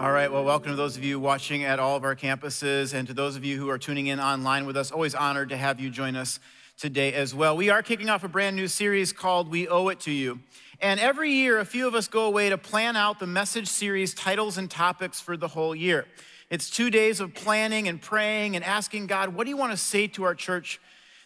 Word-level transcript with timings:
All 0.00 0.12
right, 0.12 0.32
well, 0.32 0.44
welcome 0.44 0.70
to 0.70 0.76
those 0.76 0.96
of 0.96 1.04
you 1.04 1.20
watching 1.20 1.62
at 1.62 1.78
all 1.78 1.94
of 1.94 2.04
our 2.04 2.16
campuses 2.16 2.94
and 2.94 3.06
to 3.06 3.12
those 3.12 3.36
of 3.36 3.44
you 3.44 3.58
who 3.58 3.68
are 3.68 3.76
tuning 3.76 4.06
in 4.06 4.18
online 4.18 4.64
with 4.64 4.74
us. 4.74 4.90
Always 4.90 5.14
honored 5.14 5.50
to 5.50 5.58
have 5.58 5.78
you 5.78 5.90
join 5.90 6.16
us 6.16 6.40
today 6.78 7.12
as 7.12 7.34
well. 7.34 7.54
We 7.54 7.68
are 7.68 7.82
kicking 7.82 8.08
off 8.08 8.24
a 8.24 8.28
brand 8.28 8.56
new 8.56 8.66
series 8.66 9.12
called 9.12 9.50
We 9.50 9.68
Owe 9.68 9.88
It 9.88 10.00
to 10.00 10.10
You. 10.10 10.40
And 10.80 10.98
every 10.98 11.32
year, 11.32 11.58
a 11.58 11.66
few 11.66 11.86
of 11.86 11.94
us 11.94 12.08
go 12.08 12.24
away 12.24 12.48
to 12.48 12.56
plan 12.56 12.96
out 12.96 13.18
the 13.18 13.26
message 13.26 13.68
series 13.68 14.14
titles 14.14 14.56
and 14.56 14.70
topics 14.70 15.20
for 15.20 15.36
the 15.36 15.48
whole 15.48 15.74
year. 15.74 16.06
It's 16.48 16.70
two 16.70 16.88
days 16.88 17.20
of 17.20 17.34
planning 17.34 17.86
and 17.86 18.00
praying 18.00 18.56
and 18.56 18.64
asking 18.64 19.06
God, 19.06 19.34
what 19.34 19.44
do 19.44 19.50
you 19.50 19.58
want 19.58 19.72
to 19.72 19.76
say 19.76 20.06
to 20.06 20.22
our 20.22 20.34
church 20.34 20.80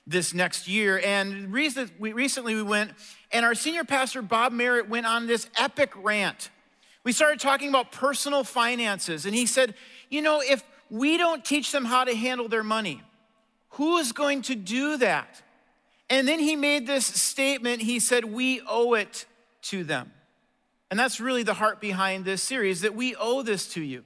this 0.04 0.34
next 0.34 0.66
year? 0.66 1.00
And 1.04 1.52
recently 1.52 2.56
we 2.56 2.62
went, 2.62 2.90
and 3.30 3.44
our 3.44 3.54
senior 3.54 3.84
pastor, 3.84 4.20
Bob 4.20 4.52
Merritt, 4.52 4.88
went 4.88 5.06
on 5.06 5.28
this 5.28 5.48
epic 5.56 5.92
rant 5.94 6.50
we 7.04 7.12
started 7.12 7.38
talking 7.38 7.68
about 7.68 7.92
personal 7.92 8.44
finances, 8.44 9.26
and 9.26 9.34
he 9.34 9.46
said, 9.46 9.74
You 10.08 10.22
know, 10.22 10.42
if 10.42 10.64
we 10.90 11.16
don't 11.16 11.44
teach 11.44 11.70
them 11.70 11.84
how 11.84 12.04
to 12.04 12.14
handle 12.14 12.48
their 12.48 12.62
money, 12.62 13.02
who 13.70 13.98
is 13.98 14.12
going 14.12 14.42
to 14.42 14.54
do 14.54 14.96
that? 14.96 15.42
And 16.08 16.26
then 16.26 16.38
he 16.38 16.56
made 16.56 16.86
this 16.86 17.06
statement. 17.06 17.82
He 17.82 17.98
said, 17.98 18.24
We 18.24 18.62
owe 18.66 18.94
it 18.94 19.26
to 19.62 19.84
them. 19.84 20.12
And 20.90 20.98
that's 20.98 21.20
really 21.20 21.42
the 21.42 21.54
heart 21.54 21.80
behind 21.80 22.24
this 22.24 22.42
series 22.42 22.82
that 22.82 22.94
we 22.94 23.14
owe 23.16 23.42
this 23.42 23.68
to 23.74 23.82
you. 23.82 24.04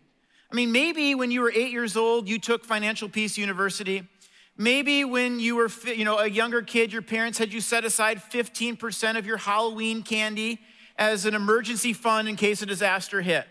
I 0.50 0.54
mean, 0.54 0.72
maybe 0.72 1.14
when 1.14 1.30
you 1.30 1.42
were 1.42 1.52
eight 1.54 1.70
years 1.70 1.96
old, 1.96 2.28
you 2.28 2.38
took 2.38 2.64
Financial 2.64 3.08
Peace 3.08 3.36
University. 3.36 4.08
Maybe 4.56 5.04
when 5.04 5.38
you 5.38 5.56
were 5.56 5.70
you 5.84 6.04
know, 6.04 6.18
a 6.18 6.26
younger 6.26 6.62
kid, 6.62 6.92
your 6.92 7.02
parents 7.02 7.38
had 7.38 7.52
you 7.52 7.60
set 7.60 7.84
aside 7.84 8.18
15% 8.18 9.18
of 9.18 9.26
your 9.26 9.36
Halloween 9.36 10.02
candy 10.02 10.60
as 10.98 11.24
an 11.24 11.34
emergency 11.34 11.92
fund 11.92 12.28
in 12.28 12.36
case 12.36 12.60
a 12.60 12.66
disaster 12.66 13.22
hit. 13.22 13.46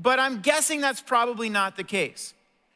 But 0.00 0.18
I'm 0.18 0.40
guessing 0.40 0.80
that's 0.80 1.02
probably 1.02 1.48
not 1.48 1.76
the 1.76 1.84
case. 1.84 2.32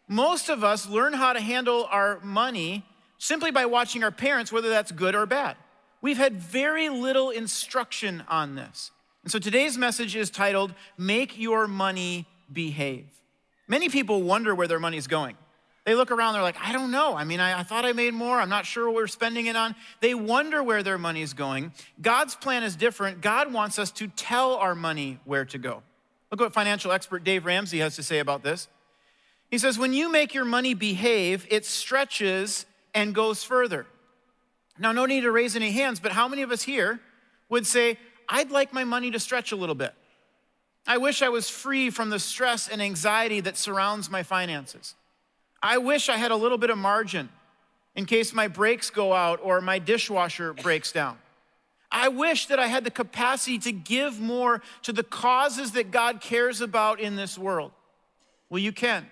Most 0.08 0.48
of 0.48 0.64
us 0.64 0.88
learn 0.88 1.12
how 1.12 1.32
to 1.32 1.40
handle 1.40 1.86
our 1.90 2.20
money 2.20 2.84
simply 3.18 3.50
by 3.50 3.66
watching 3.66 4.02
our 4.04 4.10
parents, 4.10 4.52
whether 4.52 4.68
that's 4.68 4.92
good 4.92 5.14
or 5.14 5.26
bad. 5.26 5.56
We've 6.00 6.16
had 6.16 6.34
very 6.34 6.88
little 6.88 7.30
instruction 7.30 8.22
on 8.28 8.54
this. 8.54 8.90
And 9.24 9.32
so 9.32 9.38
today's 9.38 9.76
message 9.76 10.14
is 10.14 10.30
titled, 10.30 10.72
Make 10.96 11.38
Your 11.38 11.66
Money 11.66 12.26
Behave. 12.52 13.06
Many 13.66 13.88
people 13.88 14.22
wonder 14.22 14.54
where 14.54 14.68
their 14.68 14.78
money 14.78 14.96
is 14.96 15.06
going. 15.06 15.36
They 15.88 15.94
look 15.94 16.10
around, 16.10 16.34
they're 16.34 16.42
like, 16.42 16.60
I 16.60 16.72
don't 16.72 16.90
know. 16.90 17.16
I 17.16 17.24
mean, 17.24 17.40
I, 17.40 17.60
I, 17.60 17.62
thought 17.62 17.86
I 17.86 17.94
made 17.94 18.12
more. 18.12 18.38
I'm 18.38 18.50
not 18.50 18.66
sure 18.66 18.84
what 18.84 18.94
we're 18.94 19.06
spending 19.06 19.46
it 19.46 19.56
on. 19.56 19.74
They 20.00 20.12
wonder 20.12 20.62
where 20.62 20.82
their 20.82 20.98
money 20.98 21.22
is 21.22 21.32
going. 21.32 21.72
God's 22.02 22.34
plan 22.34 22.62
is 22.62 22.76
different. 22.76 23.22
God 23.22 23.54
wants 23.54 23.78
us 23.78 23.90
to 23.92 24.06
tell 24.08 24.56
our 24.56 24.74
money 24.74 25.18
where 25.24 25.46
to 25.46 25.56
go. 25.56 25.82
Look 26.30 26.40
what 26.40 26.52
financial 26.52 26.92
expert 26.92 27.24
Dave 27.24 27.46
Ramsey 27.46 27.78
has 27.78 27.96
to 27.96 28.02
say 28.02 28.18
about 28.18 28.42
this. 28.42 28.68
He 29.50 29.56
says, 29.56 29.78
When 29.78 29.94
you 29.94 30.12
make 30.12 30.34
your 30.34 30.44
money 30.44 30.74
behave, 30.74 31.46
it 31.48 31.64
stretches 31.64 32.66
and 32.92 33.14
goes 33.14 33.42
further. 33.42 33.86
Now, 34.78 34.92
no 34.92 35.06
need 35.06 35.22
to 35.22 35.32
raise 35.32 35.56
any 35.56 35.70
hands, 35.70 36.00
but 36.00 36.12
how 36.12 36.28
many 36.28 36.42
of 36.42 36.50
us 36.52 36.60
here 36.60 37.00
would 37.48 37.66
say, 37.66 37.98
I'd 38.28 38.50
like 38.50 38.74
my 38.74 38.84
money 38.84 39.10
to 39.12 39.18
stretch 39.18 39.52
a 39.52 39.56
little 39.56 39.74
bit? 39.74 39.94
I 40.86 40.98
wish 40.98 41.22
I 41.22 41.30
was 41.30 41.48
free 41.48 41.88
from 41.88 42.10
the 42.10 42.18
stress 42.18 42.68
and 42.68 42.82
anxiety 42.82 43.40
that 43.40 43.56
surrounds 43.56 44.10
my 44.10 44.22
finances. 44.22 44.94
I 45.62 45.78
wish 45.78 46.08
I 46.08 46.16
had 46.16 46.30
a 46.30 46.36
little 46.36 46.58
bit 46.58 46.70
of 46.70 46.78
margin 46.78 47.28
in 47.94 48.06
case 48.06 48.32
my 48.32 48.48
brakes 48.48 48.90
go 48.90 49.12
out 49.12 49.40
or 49.42 49.60
my 49.60 49.78
dishwasher 49.78 50.52
breaks 50.52 50.92
down. 50.92 51.18
I 51.90 52.08
wish 52.08 52.46
that 52.46 52.58
I 52.58 52.66
had 52.66 52.84
the 52.84 52.90
capacity 52.90 53.58
to 53.60 53.72
give 53.72 54.20
more 54.20 54.62
to 54.82 54.92
the 54.92 55.02
causes 55.02 55.72
that 55.72 55.90
God 55.90 56.20
cares 56.20 56.60
about 56.60 57.00
in 57.00 57.16
this 57.16 57.38
world. 57.38 57.72
Well, 58.50 58.60
you 58.60 58.72
can, 58.72 59.06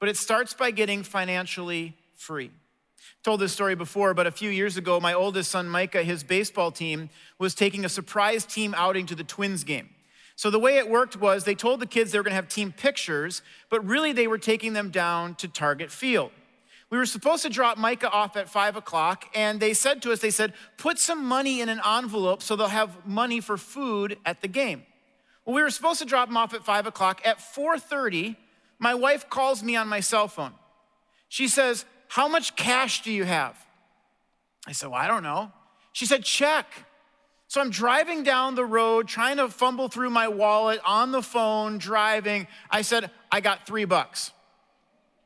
but 0.00 0.08
it 0.08 0.16
starts 0.16 0.54
by 0.54 0.70
getting 0.70 1.02
financially 1.02 1.96
free. 2.14 2.50
I've 2.50 3.22
told 3.22 3.40
this 3.40 3.52
story 3.52 3.74
before, 3.74 4.14
but 4.14 4.26
a 4.26 4.30
few 4.30 4.50
years 4.50 4.76
ago, 4.76 5.00
my 5.00 5.12
oldest 5.12 5.50
son, 5.50 5.68
Micah, 5.68 6.02
his 6.02 6.24
baseball 6.24 6.70
team 6.70 7.10
was 7.38 7.54
taking 7.54 7.84
a 7.84 7.88
surprise 7.88 8.44
team 8.44 8.74
outing 8.76 9.06
to 9.06 9.14
the 9.14 9.24
Twins 9.24 9.64
game. 9.64 9.90
So 10.38 10.50
the 10.50 10.60
way 10.60 10.76
it 10.76 10.88
worked 10.88 11.16
was 11.16 11.42
they 11.42 11.56
told 11.56 11.80
the 11.80 11.86
kids 11.86 12.12
they 12.12 12.18
were 12.20 12.22
going 12.22 12.30
to 12.30 12.36
have 12.36 12.46
team 12.46 12.70
pictures, 12.70 13.42
but 13.70 13.84
really 13.84 14.12
they 14.12 14.28
were 14.28 14.38
taking 14.38 14.72
them 14.72 14.90
down 14.90 15.34
to 15.34 15.48
Target 15.48 15.90
Field. 15.90 16.30
We 16.90 16.96
were 16.96 17.06
supposed 17.06 17.42
to 17.42 17.48
drop 17.48 17.76
Micah 17.76 18.08
off 18.08 18.36
at 18.36 18.48
five 18.48 18.76
o'clock, 18.76 19.24
and 19.34 19.58
they 19.58 19.74
said 19.74 20.00
to 20.02 20.12
us, 20.12 20.20
they 20.20 20.30
said, 20.30 20.52
put 20.76 21.00
some 21.00 21.24
money 21.24 21.60
in 21.60 21.68
an 21.68 21.80
envelope 21.84 22.40
so 22.40 22.54
they'll 22.54 22.68
have 22.68 23.04
money 23.04 23.40
for 23.40 23.56
food 23.56 24.16
at 24.24 24.40
the 24.40 24.46
game. 24.46 24.84
Well, 25.44 25.56
we 25.56 25.62
were 25.62 25.70
supposed 25.70 25.98
to 26.02 26.06
drop 26.06 26.28
them 26.28 26.36
off 26.36 26.54
at 26.54 26.64
five 26.64 26.86
o'clock. 26.86 27.20
At 27.24 27.40
4:30, 27.40 28.36
my 28.78 28.94
wife 28.94 29.28
calls 29.28 29.64
me 29.64 29.74
on 29.74 29.88
my 29.88 29.98
cell 29.98 30.28
phone. 30.28 30.52
She 31.28 31.48
says, 31.48 31.84
How 32.06 32.28
much 32.28 32.54
cash 32.54 33.02
do 33.02 33.10
you 33.10 33.24
have? 33.24 33.56
I 34.68 34.70
said, 34.70 34.88
Well, 34.90 35.00
I 35.00 35.08
don't 35.08 35.24
know. 35.24 35.50
She 35.92 36.06
said, 36.06 36.22
Check. 36.22 36.84
So 37.48 37.62
I'm 37.62 37.70
driving 37.70 38.22
down 38.22 38.54
the 38.54 38.64
road, 38.64 39.08
trying 39.08 39.38
to 39.38 39.48
fumble 39.48 39.88
through 39.88 40.10
my 40.10 40.28
wallet 40.28 40.80
on 40.84 41.12
the 41.12 41.22
phone, 41.22 41.78
driving. 41.78 42.46
I 42.70 42.82
said, 42.82 43.10
I 43.32 43.40
got 43.40 43.66
three 43.66 43.86
bucks. 43.86 44.32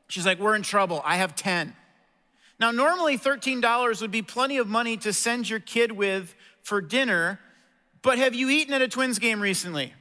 She's 0.07 0.25
like, 0.25 0.39
We're 0.39 0.55
in 0.55 0.63
trouble. 0.63 1.01
I 1.03 1.17
have 1.17 1.35
10. 1.35 1.75
Now, 2.59 2.71
normally 2.71 3.17
$13 3.17 3.99
would 3.99 4.11
be 4.11 4.21
plenty 4.21 4.57
of 4.57 4.67
money 4.67 4.95
to 4.97 5.11
send 5.11 5.49
your 5.49 5.59
kid 5.59 5.91
with 5.91 6.33
for 6.61 6.79
dinner, 6.79 7.39
but 8.01 8.17
have 8.17 8.33
you 8.33 8.49
eaten 8.49 8.73
at 8.73 8.81
a 8.81 8.87
Twins 8.87 9.19
game 9.19 9.41
recently? 9.41 9.93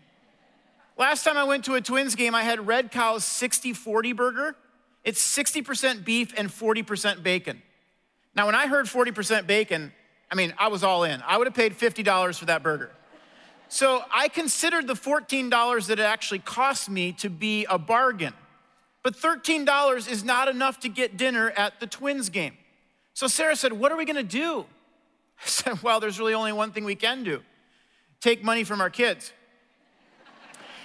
Last 0.96 1.24
time 1.24 1.36
I 1.36 1.44
went 1.44 1.64
to 1.64 1.74
a 1.74 1.80
Twins 1.80 2.14
game, 2.14 2.34
I 2.36 2.42
had 2.42 2.66
Red 2.66 2.92
Cow's 2.92 3.24
60 3.24 3.72
40 3.72 4.12
burger. 4.12 4.56
It's 5.02 5.20
60% 5.36 6.04
beef 6.04 6.32
and 6.36 6.48
40% 6.48 7.24
bacon. 7.24 7.62
Now, 8.36 8.46
when 8.46 8.54
I 8.54 8.68
heard 8.68 8.86
40% 8.86 9.48
bacon, 9.48 9.92
I 10.32 10.34
mean, 10.34 10.54
I 10.58 10.68
was 10.68 10.82
all 10.82 11.04
in. 11.04 11.22
I 11.26 11.36
would 11.36 11.46
have 11.46 11.54
paid 11.54 11.78
$50 11.78 12.38
for 12.38 12.46
that 12.46 12.62
burger. 12.62 12.90
So 13.68 14.02
I 14.12 14.28
considered 14.28 14.86
the 14.86 14.94
$14 14.94 15.86
that 15.86 15.98
it 15.98 16.02
actually 16.02 16.38
cost 16.38 16.88
me 16.88 17.12
to 17.12 17.28
be 17.28 17.66
a 17.66 17.78
bargain. 17.78 18.32
But 19.02 19.14
$13 19.14 20.10
is 20.10 20.24
not 20.24 20.48
enough 20.48 20.80
to 20.80 20.88
get 20.88 21.18
dinner 21.18 21.50
at 21.50 21.80
the 21.80 21.86
Twins 21.86 22.30
game. 22.30 22.54
So 23.12 23.26
Sarah 23.26 23.56
said, 23.56 23.74
What 23.74 23.92
are 23.92 23.96
we 23.96 24.06
gonna 24.06 24.22
do? 24.22 24.64
I 25.44 25.48
said, 25.48 25.82
Well, 25.82 26.00
there's 26.00 26.18
really 26.18 26.34
only 26.34 26.52
one 26.52 26.72
thing 26.72 26.84
we 26.84 26.94
can 26.96 27.24
do 27.24 27.42
take 28.20 28.44
money 28.44 28.62
from 28.62 28.80
our 28.80 28.90
kids. 28.90 29.32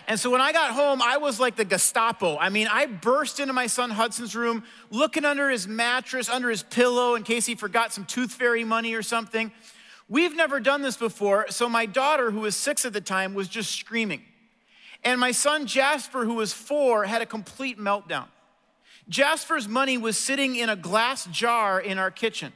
And 0.08 0.18
so 0.18 0.30
when 0.30 0.40
I 0.40 0.54
got 0.54 0.72
home, 0.72 1.02
I 1.02 1.18
was 1.18 1.38
like 1.38 1.58
the 1.58 1.66
Gestapo. 1.66 2.38
I 2.38 2.48
mean, 2.48 2.68
I 2.72 2.86
burst 2.86 3.42
into 3.42 3.52
my 3.52 3.68
son 3.68 3.90
Hudson's 3.90 4.36
room, 4.36 4.64
looking 4.90 5.26
under 5.26 5.50
his 5.50 5.68
mattress, 5.68 6.30
under 6.30 6.50
his 6.50 6.64
pillow, 6.64 7.16
in 7.16 7.24
case 7.24 7.46
he 7.46 7.56
forgot 7.56 7.92
some 7.92 8.06
tooth 8.06 8.32
fairy 8.32 8.64
money 8.64 8.94
or 8.94 9.04
something. 9.04 9.52
We've 10.08 10.34
never 10.34 10.62
done 10.62 10.82
this 10.82 10.96
before, 10.96 11.48
so 11.50 11.68
my 11.68 11.86
daughter, 11.86 12.32
who 12.32 12.40
was 12.40 12.56
six 12.56 12.86
at 12.86 12.94
the 12.94 13.02
time, 13.02 13.34
was 13.34 13.50
just 13.50 13.76
screaming. 13.76 14.22
And 15.04 15.20
my 15.20 15.32
son 15.32 15.66
Jasper, 15.66 16.24
who 16.24 16.36
was 16.36 16.54
four, 16.54 17.04
had 17.04 17.22
a 17.22 17.26
complete 17.26 17.78
meltdown. 17.78 18.28
Jasper's 19.10 19.68
money 19.68 19.98
was 19.98 20.18
sitting 20.18 20.56
in 20.56 20.70
a 20.70 20.76
glass 20.78 21.26
jar 21.26 21.80
in 21.80 21.98
our 21.98 22.12
kitchen. 22.12 22.54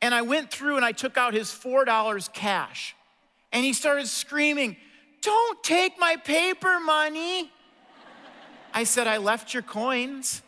And 0.00 0.14
I 0.14 0.22
went 0.22 0.50
through 0.50 0.76
and 0.76 0.84
I 0.84 0.92
took 0.92 1.18
out 1.18 1.34
his 1.34 1.48
$4 1.48 2.32
cash. 2.32 2.94
And 3.52 3.64
he 3.64 3.72
started 3.72 4.06
screaming, 4.06 4.76
don't 5.22 5.62
take 5.62 5.98
my 5.98 6.16
paper 6.16 6.78
money. 6.80 7.50
I 8.74 8.84
said, 8.84 9.06
I 9.06 9.16
left 9.16 9.54
your 9.54 9.62
coins. 9.62 10.42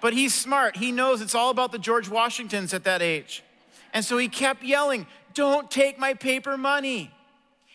But 0.00 0.14
he's 0.14 0.34
smart. 0.34 0.76
He 0.76 0.92
knows 0.92 1.20
it's 1.20 1.34
all 1.34 1.50
about 1.50 1.72
the 1.72 1.78
George 1.78 2.08
Washingtons 2.08 2.72
at 2.72 2.84
that 2.84 3.02
age. 3.02 3.42
And 3.92 4.04
so 4.04 4.18
he 4.18 4.28
kept 4.28 4.62
yelling, 4.62 5.06
Don't 5.34 5.70
take 5.70 5.98
my 5.98 6.14
paper 6.14 6.56
money. 6.56 7.10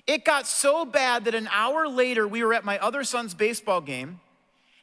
It 0.08 0.24
got 0.24 0.46
so 0.48 0.86
bad 0.86 1.26
that 1.26 1.36
an 1.36 1.48
hour 1.52 1.88
later, 1.88 2.28
we 2.28 2.44
were 2.44 2.54
at 2.54 2.64
my 2.64 2.78
other 2.80 3.04
son's 3.04 3.34
baseball 3.34 3.82
game. 3.82 4.20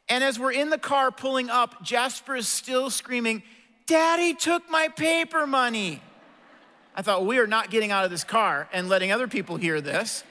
And 0.09 0.23
as 0.23 0.37
we're 0.37 0.51
in 0.51 0.69
the 0.69 0.77
car 0.77 1.11
pulling 1.11 1.49
up, 1.49 1.81
Jasper 1.83 2.35
is 2.35 2.47
still 2.47 2.89
screaming, 2.89 3.43
Daddy 3.85 4.33
took 4.33 4.69
my 4.69 4.89
paper 4.89 5.47
money. 5.47 6.01
I 6.95 7.01
thought, 7.01 7.25
we 7.25 7.39
are 7.39 7.47
not 7.47 7.69
getting 7.69 7.91
out 7.91 8.05
of 8.05 8.11
this 8.11 8.23
car 8.23 8.69
and 8.71 8.87
letting 8.87 9.11
other 9.11 9.27
people 9.27 9.55
hear 9.55 9.81
this. 9.81 10.23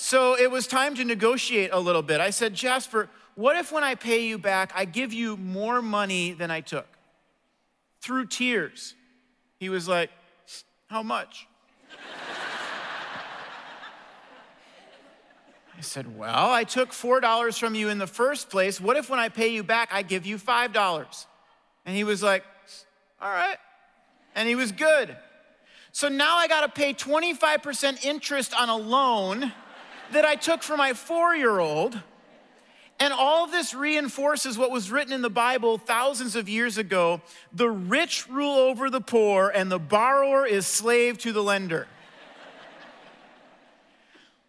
So 0.00 0.38
it 0.38 0.48
was 0.48 0.68
time 0.68 0.94
to 0.94 1.04
negotiate 1.04 1.70
a 1.72 1.80
little 1.80 2.02
bit. 2.02 2.20
I 2.20 2.30
said, 2.30 2.54
Jasper, 2.54 3.08
what 3.34 3.56
if 3.56 3.72
when 3.72 3.82
I 3.82 3.96
pay 3.96 4.24
you 4.24 4.38
back, 4.38 4.70
I 4.76 4.84
give 4.84 5.12
you 5.12 5.36
more 5.36 5.82
money 5.82 6.30
than 6.30 6.52
I 6.52 6.60
took? 6.60 6.86
Through 8.00 8.26
tears. 8.26 8.94
He 9.58 9.68
was 9.68 9.88
like, 9.88 10.10
How 10.86 11.02
much? 11.02 11.48
I 15.76 15.80
said, 15.80 16.16
Well, 16.16 16.52
I 16.52 16.62
took 16.62 16.90
$4 16.90 17.58
from 17.58 17.74
you 17.74 17.88
in 17.88 17.98
the 17.98 18.06
first 18.06 18.50
place. 18.50 18.80
What 18.80 18.96
if 18.96 19.10
when 19.10 19.18
I 19.18 19.28
pay 19.28 19.48
you 19.48 19.64
back, 19.64 19.88
I 19.90 20.02
give 20.02 20.26
you 20.26 20.38
$5? 20.38 21.26
And 21.86 21.96
he 21.96 22.04
was 22.04 22.22
like, 22.22 22.44
All 23.20 23.32
right. 23.32 23.58
And 24.36 24.48
he 24.48 24.54
was 24.54 24.70
good. 24.70 25.16
So 25.90 26.08
now 26.08 26.36
I 26.36 26.46
got 26.46 26.60
to 26.60 26.68
pay 26.68 26.94
25% 26.94 28.04
interest 28.04 28.54
on 28.54 28.68
a 28.68 28.76
loan 28.76 29.52
that 30.12 30.24
I 30.24 30.34
took 30.36 30.62
for 30.62 30.76
my 30.76 30.92
four 30.92 31.34
year 31.34 31.58
old. 31.58 32.00
And 33.00 33.12
all 33.12 33.46
this 33.46 33.74
reinforces 33.74 34.58
what 34.58 34.72
was 34.72 34.90
written 34.90 35.12
in 35.12 35.22
the 35.22 35.30
Bible 35.30 35.78
thousands 35.78 36.34
of 36.34 36.48
years 36.48 36.78
ago 36.78 37.20
the 37.52 37.70
rich 37.70 38.28
rule 38.28 38.56
over 38.56 38.90
the 38.90 39.00
poor, 39.00 39.48
and 39.48 39.70
the 39.70 39.78
borrower 39.78 40.44
is 40.44 40.66
slave 40.66 41.18
to 41.18 41.32
the 41.32 41.42
lender. 41.42 41.86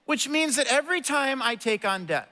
Which 0.05 0.27
means 0.27 0.55
that 0.55 0.65
every 0.67 1.01
time 1.01 1.41
I 1.43 1.55
take 1.55 1.85
on 1.85 2.05
debt, 2.05 2.31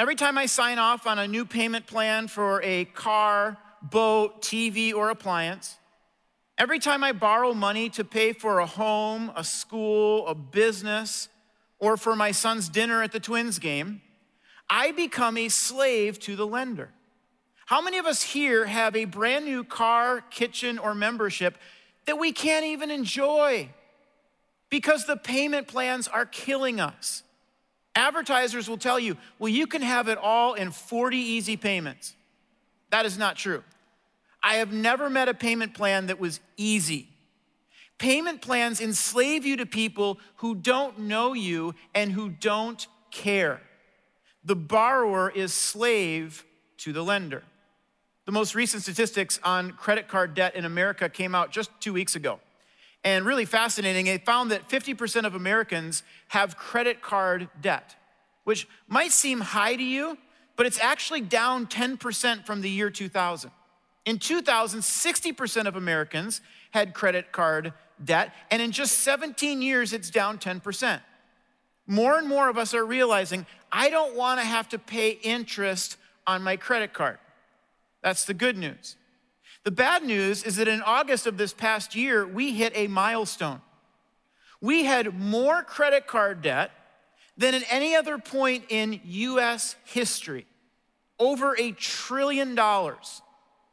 every 0.00 0.16
time 0.16 0.36
I 0.36 0.46
sign 0.46 0.80
off 0.80 1.06
on 1.06 1.20
a 1.20 1.28
new 1.28 1.44
payment 1.44 1.86
plan 1.86 2.26
for 2.26 2.60
a 2.64 2.86
car, 2.86 3.56
boat, 3.80 4.42
TV, 4.42 4.92
or 4.92 5.10
appliance, 5.10 5.76
every 6.58 6.80
time 6.80 7.04
I 7.04 7.12
borrow 7.12 7.54
money 7.54 7.88
to 7.90 8.04
pay 8.04 8.32
for 8.32 8.58
a 8.58 8.66
home, 8.66 9.30
a 9.36 9.44
school, 9.44 10.26
a 10.26 10.34
business, 10.34 11.28
or 11.78 11.96
for 11.96 12.16
my 12.16 12.32
son's 12.32 12.68
dinner 12.68 13.02
at 13.02 13.12
the 13.12 13.20
Twins 13.20 13.58
game, 13.58 14.00
I 14.68 14.92
become 14.92 15.36
a 15.36 15.48
slave 15.48 16.18
to 16.20 16.36
the 16.36 16.46
lender. 16.46 16.90
How 17.66 17.80
many 17.80 17.98
of 17.98 18.06
us 18.06 18.22
here 18.22 18.66
have 18.66 18.94
a 18.94 19.04
brand 19.04 19.44
new 19.44 19.64
car, 19.64 20.20
kitchen, 20.30 20.78
or 20.78 20.94
membership 20.94 21.58
that 22.06 22.18
we 22.18 22.32
can't 22.32 22.64
even 22.64 22.90
enjoy 22.90 23.68
because 24.70 25.04
the 25.06 25.16
payment 25.16 25.66
plans 25.66 26.08
are 26.08 26.26
killing 26.26 26.80
us? 26.80 27.22
Advertisers 27.96 28.68
will 28.68 28.76
tell 28.76 29.00
you, 29.00 29.16
well, 29.38 29.48
you 29.48 29.66
can 29.66 29.82
have 29.82 30.06
it 30.08 30.18
all 30.18 30.54
in 30.54 30.70
40 30.70 31.16
easy 31.16 31.56
payments. 31.56 32.14
That 32.90 33.06
is 33.06 33.18
not 33.18 33.36
true. 33.36 33.64
I 34.42 34.56
have 34.56 34.72
never 34.72 35.10
met 35.10 35.28
a 35.28 35.34
payment 35.34 35.74
plan 35.74 36.06
that 36.06 36.20
was 36.20 36.40
easy. 36.56 37.08
Payment 37.98 38.42
plans 38.42 38.80
enslave 38.80 39.46
you 39.46 39.56
to 39.56 39.66
people 39.66 40.18
who 40.36 40.54
don't 40.54 41.00
know 41.00 41.32
you 41.32 41.74
and 41.94 42.12
who 42.12 42.28
don't 42.28 42.86
care 43.10 43.60
the 44.46 44.56
borrower 44.56 45.28
is 45.28 45.52
slave 45.52 46.44
to 46.78 46.92
the 46.92 47.02
lender. 47.02 47.42
The 48.24 48.32
most 48.32 48.54
recent 48.54 48.82
statistics 48.84 49.38
on 49.42 49.72
credit 49.72 50.08
card 50.08 50.34
debt 50.34 50.54
in 50.54 50.64
America 50.64 51.08
came 51.08 51.34
out 51.34 51.50
just 51.50 51.70
two 51.80 51.92
weeks 51.92 52.14
ago. 52.14 52.40
And 53.04 53.26
really 53.26 53.44
fascinating, 53.44 54.06
they 54.06 54.18
found 54.18 54.50
that 54.52 54.68
50% 54.68 55.24
of 55.24 55.34
Americans 55.34 56.02
have 56.28 56.56
credit 56.56 57.02
card 57.02 57.48
debt, 57.60 57.96
which 58.44 58.66
might 58.88 59.12
seem 59.12 59.40
high 59.40 59.76
to 59.76 59.82
you, 59.82 60.16
but 60.54 60.64
it's 60.64 60.80
actually 60.80 61.20
down 61.20 61.66
10% 61.66 62.46
from 62.46 62.62
the 62.62 62.70
year 62.70 62.88
2000. 62.88 63.50
In 64.06 64.18
2000, 64.18 64.80
60% 64.80 65.66
of 65.66 65.76
Americans 65.76 66.40
had 66.70 66.94
credit 66.94 67.32
card 67.32 67.72
debt, 68.04 68.32
and 68.50 68.60
in 68.60 68.72
just 68.72 68.98
17 68.98 69.62
years, 69.62 69.92
it's 69.92 70.10
down 70.10 70.38
10%. 70.38 71.00
More 71.86 72.18
and 72.18 72.28
more 72.28 72.48
of 72.48 72.58
us 72.58 72.74
are 72.74 72.84
realizing 72.84 73.46
I 73.70 73.90
don't 73.90 74.16
want 74.16 74.40
to 74.40 74.46
have 74.46 74.68
to 74.70 74.78
pay 74.78 75.10
interest 75.10 75.96
on 76.26 76.42
my 76.42 76.56
credit 76.56 76.92
card. 76.92 77.18
That's 78.02 78.24
the 78.24 78.34
good 78.34 78.56
news. 78.56 78.96
The 79.64 79.70
bad 79.70 80.04
news 80.04 80.44
is 80.44 80.56
that 80.56 80.68
in 80.68 80.82
August 80.82 81.26
of 81.26 81.38
this 81.38 81.52
past 81.52 81.94
year, 81.94 82.26
we 82.26 82.52
hit 82.52 82.72
a 82.76 82.86
milestone. 82.86 83.60
We 84.60 84.84
had 84.84 85.18
more 85.18 85.62
credit 85.62 86.06
card 86.06 86.42
debt 86.42 86.70
than 87.36 87.54
at 87.54 87.64
any 87.68 87.94
other 87.94 88.18
point 88.18 88.64
in 88.68 89.00
US 89.04 89.76
history. 89.84 90.46
Over 91.18 91.56
a 91.58 91.72
trillion 91.72 92.54
dollars, 92.54 93.22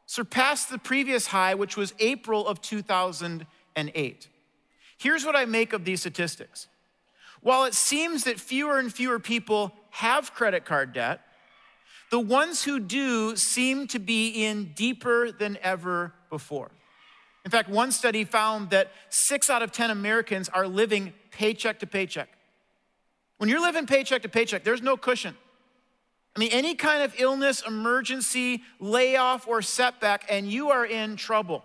surpassed 0.06 0.70
the 0.70 0.78
previous 0.78 1.28
high, 1.28 1.54
which 1.54 1.76
was 1.76 1.94
April 1.98 2.46
of 2.46 2.60
2008. 3.76 4.28
Here's 4.98 5.24
what 5.24 5.36
I 5.36 5.44
make 5.44 5.72
of 5.72 5.84
these 5.84 6.00
statistics 6.00 6.68
while 7.40 7.64
it 7.64 7.74
seems 7.74 8.24
that 8.24 8.40
fewer 8.40 8.78
and 8.78 8.90
fewer 8.90 9.18
people 9.18 9.70
have 9.90 10.32
credit 10.32 10.64
card 10.64 10.94
debt, 10.94 11.20
the 12.10 12.18
ones 12.18 12.64
who 12.64 12.80
do 12.80 13.36
seem 13.36 13.86
to 13.88 13.98
be 13.98 14.46
in 14.46 14.72
deeper 14.74 15.30
than 15.30 15.58
ever 15.62 16.14
before. 16.30 16.70
In 17.44 17.50
fact, 17.50 17.68
one 17.68 17.92
study 17.92 18.24
found 18.24 18.70
that 18.70 18.92
six 19.10 19.50
out 19.50 19.60
of 19.62 19.72
10 19.72 19.90
Americans 19.90 20.48
are 20.48 20.66
living 20.66 21.12
paycheck 21.30 21.80
to 21.80 21.86
paycheck. 21.86 22.30
When 23.36 23.50
you're 23.50 23.60
living 23.60 23.86
paycheck 23.86 24.22
to 24.22 24.28
paycheck, 24.30 24.64
there's 24.64 24.80
no 24.80 24.96
cushion. 24.96 25.36
I 26.34 26.40
mean, 26.40 26.50
any 26.50 26.74
kind 26.74 27.02
of 27.02 27.14
illness, 27.18 27.62
emergency, 27.66 28.62
layoff, 28.80 29.46
or 29.46 29.60
setback, 29.60 30.24
and 30.30 30.50
you 30.50 30.70
are 30.70 30.86
in 30.86 31.16
trouble. 31.16 31.62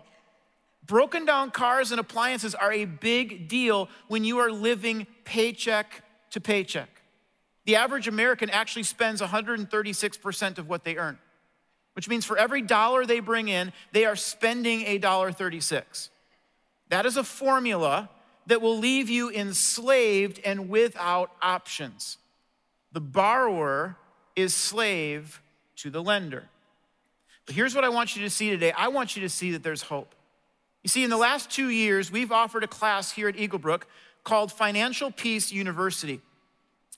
Broken 0.90 1.24
down 1.24 1.52
cars 1.52 1.92
and 1.92 2.00
appliances 2.00 2.52
are 2.52 2.72
a 2.72 2.84
big 2.84 3.46
deal 3.46 3.88
when 4.08 4.24
you 4.24 4.38
are 4.38 4.50
living 4.50 5.06
paycheck 5.24 6.02
to 6.30 6.40
paycheck. 6.40 6.88
The 7.64 7.76
average 7.76 8.08
American 8.08 8.50
actually 8.50 8.82
spends 8.82 9.20
136% 9.20 10.58
of 10.58 10.68
what 10.68 10.82
they 10.82 10.96
earn, 10.96 11.16
which 11.92 12.08
means 12.08 12.24
for 12.24 12.36
every 12.36 12.60
dollar 12.60 13.06
they 13.06 13.20
bring 13.20 13.46
in, 13.46 13.72
they 13.92 14.04
are 14.04 14.16
spending 14.16 14.82
a 14.84 14.98
dollar 14.98 15.30
36. 15.30 16.10
That 16.88 17.06
is 17.06 17.16
a 17.16 17.22
formula 17.22 18.10
that 18.48 18.60
will 18.60 18.76
leave 18.76 19.08
you 19.08 19.30
enslaved 19.30 20.40
and 20.44 20.68
without 20.68 21.30
options. 21.40 22.18
The 22.90 23.00
borrower 23.00 23.96
is 24.34 24.54
slave 24.54 25.40
to 25.76 25.88
the 25.88 26.02
lender. 26.02 26.48
But 27.46 27.54
here's 27.54 27.76
what 27.76 27.84
I 27.84 27.90
want 27.90 28.16
you 28.16 28.22
to 28.22 28.30
see 28.30 28.50
today 28.50 28.72
I 28.72 28.88
want 28.88 29.14
you 29.14 29.22
to 29.22 29.28
see 29.28 29.52
that 29.52 29.62
there's 29.62 29.82
hope. 29.82 30.16
You 30.82 30.88
see, 30.88 31.04
in 31.04 31.10
the 31.10 31.16
last 31.16 31.50
two 31.50 31.68
years, 31.68 32.10
we've 32.10 32.32
offered 32.32 32.64
a 32.64 32.68
class 32.68 33.12
here 33.12 33.28
at 33.28 33.36
Eaglebrook 33.36 33.82
called 34.24 34.52
Financial 34.52 35.10
Peace 35.10 35.52
University. 35.52 36.20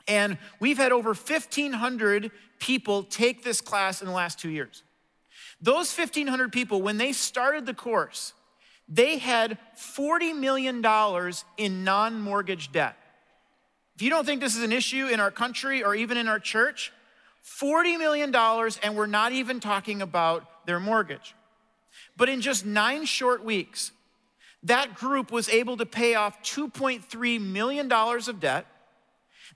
And 0.09 0.39
we've 0.61 0.79
had 0.79 0.93
over 0.93 1.11
1,500 1.11 2.31
people 2.59 3.03
take 3.05 3.45
this 3.45 3.61
class 3.61 4.01
in 4.01 4.09
the 4.09 4.15
last 4.15 4.39
two 4.39 4.51
years. 4.51 4.83
Those 5.61 5.97
1,500 5.97 6.53
people, 6.53 6.83
when 6.83 6.99
they 6.99 7.13
started 7.13 7.67
the 7.67 7.75
course, 7.75 8.35
they 8.89 9.19
had 9.19 9.59
$40 9.77 10.37
million 10.37 10.85
in 11.57 11.85
non 11.85 12.21
mortgage 12.21 12.73
debt. 12.73 12.97
If 13.95 14.03
you 14.03 14.11
don't 14.11 14.25
think 14.25 14.41
this 14.41 14.57
is 14.57 14.63
an 14.63 14.73
issue 14.73 15.07
in 15.07 15.21
our 15.21 15.31
country 15.31 15.85
or 15.85 15.95
even 15.95 16.17
in 16.17 16.27
our 16.27 16.41
church, 16.41 16.93
$40 17.45 17.99
million, 17.99 18.35
and 18.83 18.97
we're 18.97 19.07
not 19.07 19.33
even 19.33 19.61
talking 19.61 20.03
about 20.03 20.67
their 20.67 20.81
mortgage. 20.81 21.35
But 22.17 22.29
in 22.29 22.41
just 22.41 22.67
nine 22.67 23.05
short 23.05 23.45
weeks, 23.45 23.93
that 24.63 24.95
group 24.95 25.33
was 25.33 25.49
able 25.49 25.77
to 25.79 25.87
pay 25.87 26.15
off 26.15 26.43
$2.3 26.43 27.41
million 27.41 27.91
of 27.93 28.41
debt. 28.41 28.67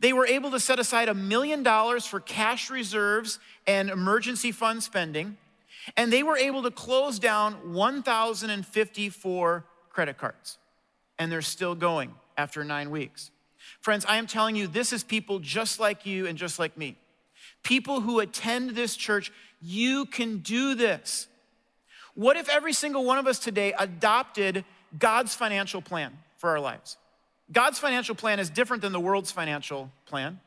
They 0.01 0.13
were 0.13 0.27
able 0.27 0.51
to 0.51 0.61
set 0.61 0.79
aside 0.79 1.09
a 1.09 1.15
million 1.15 1.63
dollars 1.63 2.05
for 2.05 2.21
cash 2.21 2.71
reserves 2.71 3.39
and 3.67 3.89
emergency 3.89 4.53
fund 4.53 4.83
spending. 4.83 5.39
And 5.97 6.13
they 6.13 6.23
were 6.23 6.37
able 6.37 6.63
to 6.65 6.71
close 6.71 7.19
down 7.19 7.73
1,054 7.73 9.65
credit 9.91 10.19
cards. 10.19 10.59
And 11.19 11.33
they're 11.33 11.41
still 11.43 11.75
going 11.75 12.13
after 12.37 12.63
nine 12.65 12.91
weeks. 12.91 13.31
Friends, 13.81 14.05
I 14.07 14.17
am 14.17 14.27
telling 14.27 14.57
you, 14.57 14.67
this 14.67 14.93
is 14.93 15.03
people 15.05 15.39
just 15.39 15.81
like 15.81 16.05
you 16.05 16.27
and 16.27 16.37
just 16.37 16.59
like 16.59 16.77
me. 16.77 16.97
People 17.63 18.01
who 18.01 18.21
attend 18.21 18.71
this 18.71 18.97
church, 18.97 19.33
you 19.63 20.07
can 20.07 20.39
do 20.39 20.75
this. 20.75 21.29
What 22.17 22.37
if 22.39 22.49
every 22.49 22.73
single 22.73 23.05
one 23.05 23.19
of 23.19 23.27
us 23.27 23.39
today 23.39 23.75
adopted 23.79 24.65
God's 24.99 25.35
financial 25.35 25.83
plan 25.83 26.19
for 26.39 26.51
our 26.51 26.59
lives? 26.59 26.97
God's 27.53 27.79
financial 27.79 28.15
plan 28.15 28.41
is 28.41 28.51
different 28.51 28.81
than 28.81 28.93
the 28.93 28.99
world's 28.99 29.31
financial 29.31 29.93
plan. 30.07 30.41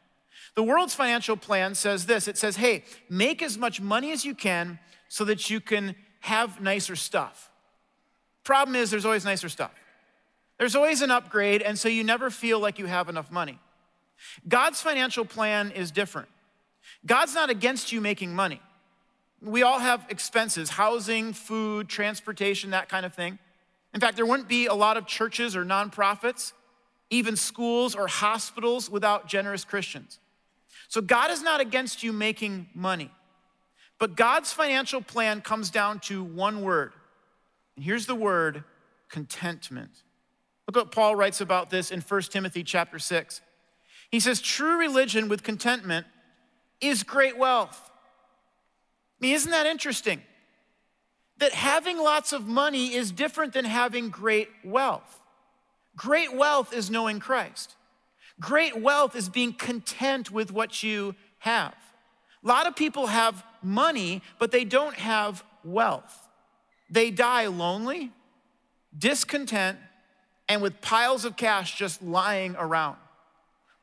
The 0.56 0.64
world's 0.64 0.96
financial 0.96 1.38
plan 1.38 1.76
says 1.76 2.08
this 2.08 2.28
it 2.28 2.38
says, 2.38 2.58
hey, 2.58 2.84
make 3.08 3.42
as 3.44 3.58
much 3.58 3.80
money 3.80 4.12
as 4.12 4.26
you 4.26 4.34
can 4.34 4.80
so 5.08 5.24
that 5.26 5.50
you 5.50 5.62
can 5.62 5.96
have 6.22 6.60
nicer 6.60 6.96
stuff. 6.96 7.52
Problem 8.44 8.76
is, 8.76 8.90
there's 8.90 9.06
always 9.06 9.24
nicer 9.24 9.48
stuff. 9.48 9.72
There's 10.58 10.76
always 10.76 11.02
an 11.02 11.12
upgrade, 11.12 11.62
and 11.62 11.78
so 11.78 11.88
you 11.88 12.04
never 12.04 12.30
feel 12.32 12.60
like 12.60 12.80
you 12.80 12.88
have 12.88 13.10
enough 13.10 13.32
money. 13.32 13.60
God's 14.48 14.82
financial 14.82 15.24
plan 15.24 15.72
is 15.72 15.92
different. 15.92 16.28
God's 17.06 17.36
not 17.36 17.50
against 17.50 17.92
you 17.92 18.02
making 18.02 18.36
money. 18.36 18.60
We 19.42 19.64
all 19.64 19.80
have 19.80 20.06
expenses 20.10 20.70
housing, 20.70 21.34
food, 21.34 21.88
transportation, 21.88 22.72
that 22.72 22.90
kind 22.90 23.06
of 23.06 23.14
thing. 23.14 23.40
In 23.94 24.00
fact, 24.00 24.16
there 24.16 24.26
wouldn't 24.26 24.50
be 24.50 24.68
a 24.68 24.74
lot 24.74 24.98
of 24.98 25.06
churches 25.06 25.56
or 25.56 25.64
nonprofits, 25.64 26.54
even 27.10 27.36
schools 27.36 27.96
or 27.96 28.08
hospitals 28.08 28.90
without 28.90 29.28
generous 29.28 29.64
Christians. 29.64 30.20
So 30.88 31.02
God 31.02 31.32
is 31.32 31.42
not 31.42 31.62
against 31.62 32.04
you 32.04 32.12
making 32.12 32.68
money. 32.74 33.12
But 34.00 34.16
God's 34.16 34.54
financial 34.54 35.02
plan 35.02 35.42
comes 35.42 35.70
down 35.70 36.00
to 36.02 36.24
one 36.24 36.62
word. 36.62 36.94
And 37.76 37.84
here's 37.84 38.06
the 38.06 38.16
word 38.16 38.64
contentment. 39.10 39.92
Look 40.68 40.76
what 40.76 40.92
Paul 40.92 41.16
writes 41.16 41.42
about 41.42 41.70
this 41.70 41.92
in 41.92 42.02
1 42.02 42.22
Timothy 42.24 42.64
chapter 42.64 43.00
6. 43.00 43.42
He 44.10 44.20
says, 44.20 44.40
True 44.40 44.80
religion 44.80 45.28
with 45.28 45.44
contentment 45.44 46.06
is 46.80 47.04
great 47.04 47.38
wealth. 47.38 47.89
I 49.20 49.26
mean, 49.26 49.36
isn't 49.36 49.52
that 49.52 49.66
interesting? 49.66 50.22
That 51.38 51.54
having 51.54 51.98
lots 51.98 52.34
of 52.34 52.48
money 52.48 52.94
is 52.94 53.12
different 53.12 53.54
than 53.54 53.66
having 53.66 54.10
great 54.10 54.50
wealth. 54.64 55.20
Great 55.96 56.34
wealth 56.34 56.74
is 56.74 56.90
knowing 56.90 57.20
Christ. 57.20 57.76
Great 58.40 58.80
wealth 58.80 59.16
is 59.16 59.28
being 59.28 59.54
content 59.54 60.32
with 60.32 60.52
what 60.52 60.82
you 60.84 61.16
have. 61.40 61.76
A 62.44 62.48
lot 62.48 62.68
of 62.68 62.76
people 62.76 63.08
have 63.08 63.44
money, 63.62 64.22
but 64.38 64.52
they 64.52 64.64
don't 64.64 64.96
have 64.96 65.44
wealth. 65.64 66.28
They 66.90 67.12
die 67.12 67.48
lonely, 67.48 68.12
discontent, 68.98 69.78
and 70.48 70.62
with 70.62 70.80
piles 70.82 71.26
of 71.26 71.36
cash 71.36 71.76
just 71.76 72.02
lying 72.02 72.56
around. 72.58 72.98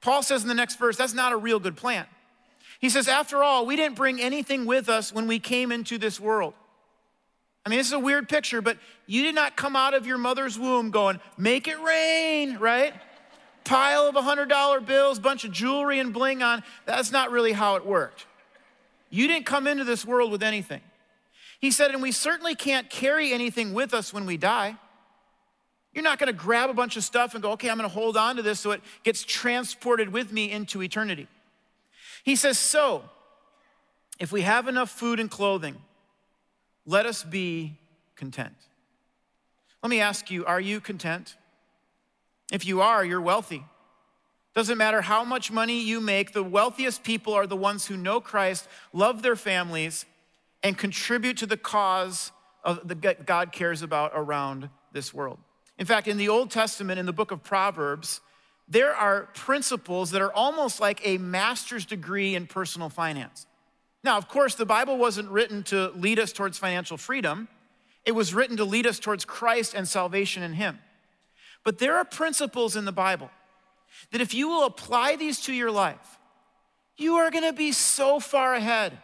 Paul 0.01 0.23
says 0.23 0.43
in 0.43 0.49
the 0.49 0.55
next 0.55 0.79
verse, 0.79 0.97
that's 0.97 1.15
not 1.15 1.33
a 1.33 1.37
real 1.37 1.61
good 1.61 1.77
plan. 1.77 2.07
He 2.81 2.91
says, 2.91 3.09
after 3.09 3.43
all, 3.43 3.67
we 3.67 3.77
didn't 3.77 3.97
bring 3.97 4.21
anything 4.21 4.67
with 4.67 4.89
us 4.89 5.13
when 5.13 5.27
we 5.27 5.39
came 5.39 5.73
into 5.73 5.99
this 5.99 6.21
world. 6.21 6.55
I 7.65 7.69
mean, 7.69 7.79
this 7.79 7.89
is 7.89 7.93
a 7.95 7.99
weird 7.99 8.29
picture, 8.29 8.63
but 8.63 8.79
you 9.07 9.23
did 9.25 9.35
not 9.35 9.57
come 9.57 9.75
out 9.75 9.95
of 9.95 10.07
your 10.07 10.19
mother's 10.19 10.59
womb 10.59 10.91
going, 10.91 11.21
make 11.37 11.67
it 11.67 11.81
rain, 11.81 12.59
right? 12.59 12.95
Pile 13.65 14.03
of 14.07 14.15
$100 14.15 14.87
bills, 14.87 15.19
bunch 15.19 15.45
of 15.45 15.51
jewelry 15.51 15.99
and 15.99 16.13
bling 16.13 16.43
on. 16.43 16.63
That's 16.85 17.11
not 17.11 17.33
really 17.33 17.53
how 17.53 17.75
it 17.75 17.85
worked. 17.85 18.27
You 19.11 19.27
didn't 19.27 19.47
come 19.47 19.67
into 19.67 19.83
this 19.83 20.05
world 20.05 20.31
with 20.31 20.43
anything. 20.43 20.81
He 21.59 21.71
said, 21.71 21.91
and 21.91 22.03
we 22.03 22.13
certainly 22.13 22.55
can't 22.55 22.89
carry 22.89 23.33
anything 23.33 23.73
with 23.73 23.95
us 23.95 24.13
when 24.13 24.27
we 24.27 24.37
die. 24.37 24.77
You're 25.93 26.05
not 26.05 26.19
going 26.19 26.29
to 26.29 26.39
grab 26.39 26.69
a 26.71 26.75
bunch 26.75 26.97
of 26.97 27.05
stuff 27.05 27.35
and 27.35 27.43
go, 27.43 27.53
okay, 27.53 27.71
I'm 27.71 27.79
going 27.79 27.89
to 27.89 27.95
hold 27.95 28.17
on 28.17 28.37
to 28.37 28.43
this 28.43 28.61
so 28.61 28.73
it 28.73 28.83
gets 29.03 29.25
transported 29.25 30.13
with 30.13 30.31
me 30.31 30.53
into 30.53 30.83
eternity. 30.83 31.27
He 32.27 32.35
says, 32.35 32.59
so 32.59 33.05
if 34.19 34.33
we 34.33 34.43
have 34.43 34.67
enough 34.67 34.91
food 34.91 35.21
and 35.21 35.31
clothing, 35.31 35.77
let 36.85 37.07
us 37.07 37.23
be 37.23 37.79
content. 38.17 38.57
Let 39.81 39.91
me 39.91 40.01
ask 40.01 40.29
you, 40.29 40.45
are 40.45 40.61
you 40.61 40.81
content? 40.81 41.37
If 42.51 42.67
you 42.67 42.81
are, 42.81 43.05
you're 43.05 43.21
wealthy. 43.21 43.65
Doesn't 44.57 44.77
matter 44.77 45.03
how 45.03 45.23
much 45.23 45.53
money 45.53 45.81
you 45.81 46.01
make, 46.01 46.33
the 46.33 46.43
wealthiest 46.43 47.05
people 47.05 47.33
are 47.33 47.47
the 47.47 47.57
ones 47.57 47.87
who 47.87 47.97
know 47.97 48.21
Christ, 48.21 48.67
love 48.93 49.23
their 49.23 49.37
families, 49.37 50.05
and 50.65 50.77
contribute 50.77 51.37
to 51.37 51.47
the 51.47 51.57
cause 51.57 52.33
of 52.65 52.89
the 52.89 52.97
God 52.97 53.53
cares 53.53 53.83
about 53.83 54.11
around 54.17 54.69
this 54.93 55.15
world. 55.15 55.39
In 55.79 55.87
fact, 55.87 56.09
in 56.09 56.17
the 56.17 56.29
Old 56.29 56.51
Testament, 56.51 56.99
in 56.99 57.07
the 57.07 57.13
book 57.13 57.31
of 57.31 57.45
Proverbs, 57.45 58.21
there 58.69 58.95
are 58.95 59.29
principles 59.35 60.11
that 60.11 60.23
are 60.23 60.33
almost 60.33 60.81
like 60.81 61.01
a 61.05 61.19
master's 61.19 61.87
degree 61.87 62.35
in 62.35 62.47
personal 62.47 62.89
finance. 62.89 63.47
Now, 64.03 64.19
of 64.19 64.29
course, 64.29 64.55
the 64.55 64.67
Bible 64.67 64.99
wasn't 64.99 65.31
written 65.31 65.63
to 65.65 65.91
lead 65.91 66.19
us 66.19 66.33
towards 66.33 66.59
financial 66.59 66.97
freedom, 66.97 67.49
it 68.05 68.13
was 68.13 68.33
written 68.35 68.57
to 68.59 68.65
lead 68.65 68.87
us 68.87 69.01
towards 69.01 69.25
Christ 69.25 69.75
and 69.75 69.87
salvation 69.89 70.43
in 70.43 70.53
Him. 70.53 70.79
But 71.65 71.79
there 71.79 71.97
are 71.97 72.05
principles 72.05 72.77
in 72.77 72.85
the 72.85 72.93
Bible 72.93 73.31
that 74.13 74.21
if 74.21 74.33
you 74.33 74.49
will 74.49 74.65
apply 74.65 75.17
these 75.17 75.41
to 75.43 75.53
your 75.53 75.73
life, 75.73 76.19
you 76.97 77.17
are 77.17 77.31
gonna 77.31 77.53
be 77.53 77.73
so 77.73 78.21
far 78.21 78.55
ahead. 78.55 78.97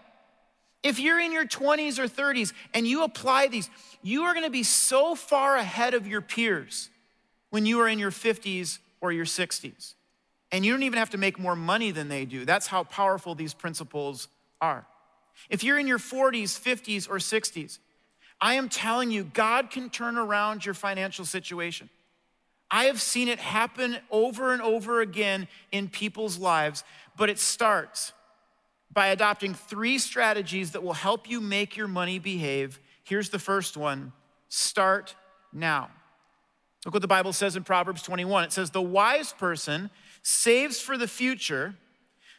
If 0.83 0.99
you're 0.99 1.21
in 1.21 1.33
your 1.33 1.47
20s 1.47 1.99
or 1.99 2.07
30s 2.07 2.53
and 2.73 2.87
you 2.87 3.03
apply 3.03 3.49
these, 3.49 3.69
you 4.03 4.23
are 4.23 4.35
gonna 4.35 4.51
be 4.51 4.63
so 4.63 5.15
far 5.15 5.57
ahead 5.57 5.95
of 5.95 6.07
your 6.07 6.21
peers 6.21 6.91
when 7.51 7.67
you 7.67 7.81
are 7.81 7.89
in 7.89 7.99
your 7.99 8.11
50s 8.11 8.79
or 9.03 9.13
your 9.13 9.27
60s. 9.27 9.95
And 10.51 10.65
you 10.65 10.73
don't 10.73 10.85
even 10.85 10.99
have 10.99 11.11
to 11.11 11.19
make 11.19 11.39
more 11.39 11.57
money 11.57 11.91
than 11.91 12.09
they 12.09 12.25
do. 12.25 12.47
That's 12.47 12.69
how 12.69 12.85
powerful 12.85 13.35
these 13.35 13.53
principles 13.53 14.29
are. 14.61 14.87
If 15.51 15.65
you're 15.65 15.79
in 15.79 15.87
your 15.87 15.99
40s, 15.99 16.59
50s, 16.59 17.11
or 17.11 17.17
60s, 17.17 17.79
I 18.41 18.55
am 18.55 18.69
telling 18.69 19.11
you, 19.11 19.25
God 19.25 19.71
can 19.71 19.91
turn 19.91 20.17
around 20.17 20.65
your 20.65 20.75
financial 20.75 21.25
situation. 21.25 21.91
I 22.71 22.85
have 22.85 23.01
seen 23.01 23.29
it 23.29 23.39
happen 23.39 23.99
over 24.11 24.53
and 24.53 24.63
over 24.63 25.01
again 25.01 25.49
in 25.73 25.89
people's 25.89 26.39
lives, 26.39 26.85
but 27.17 27.29
it 27.29 27.39
starts 27.39 28.13
by 28.93 29.09
adopting 29.09 29.55
three 29.55 29.99
strategies 29.99 30.73
that 30.73 30.83
will 30.83 30.93
help 30.93 31.29
you 31.29 31.41
make 31.41 31.77
your 31.77 31.89
money 31.89 32.19
behave. 32.19 32.79
Here's 33.05 33.31
the 33.31 33.39
first 33.39 33.77
one 33.77 34.13
start 34.49 35.15
now. 35.53 35.91
Look 36.85 36.95
what 36.95 37.03
the 37.03 37.09
Bible 37.09 37.33
says 37.33 37.57
in 37.57 37.65
Proverbs 37.65 38.03
21. 38.03 38.45
It 38.45 38.53
says, 38.53 38.71
The 38.71 38.83
wise 38.83 39.33
person 39.33 39.91
saves 40.23 40.81
for 40.81 40.99
the 40.99 41.09
future, 41.09 41.75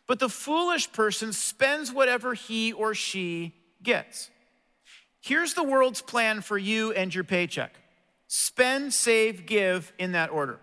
but 0.07 0.19
the 0.19 0.29
foolish 0.29 0.91
person 0.91 1.31
spends 1.31 1.93
whatever 1.93 2.33
he 2.33 2.73
or 2.73 2.93
she 2.93 3.53
gets. 3.81 4.29
Here's 5.21 5.53
the 5.53 5.63
world's 5.63 6.01
plan 6.01 6.41
for 6.41 6.57
you 6.57 6.91
and 6.91 7.13
your 7.13 7.23
paycheck 7.23 7.75
spend, 8.27 8.93
save, 8.93 9.45
give 9.45 9.93
in 9.99 10.13
that 10.13 10.31
order. 10.31 10.59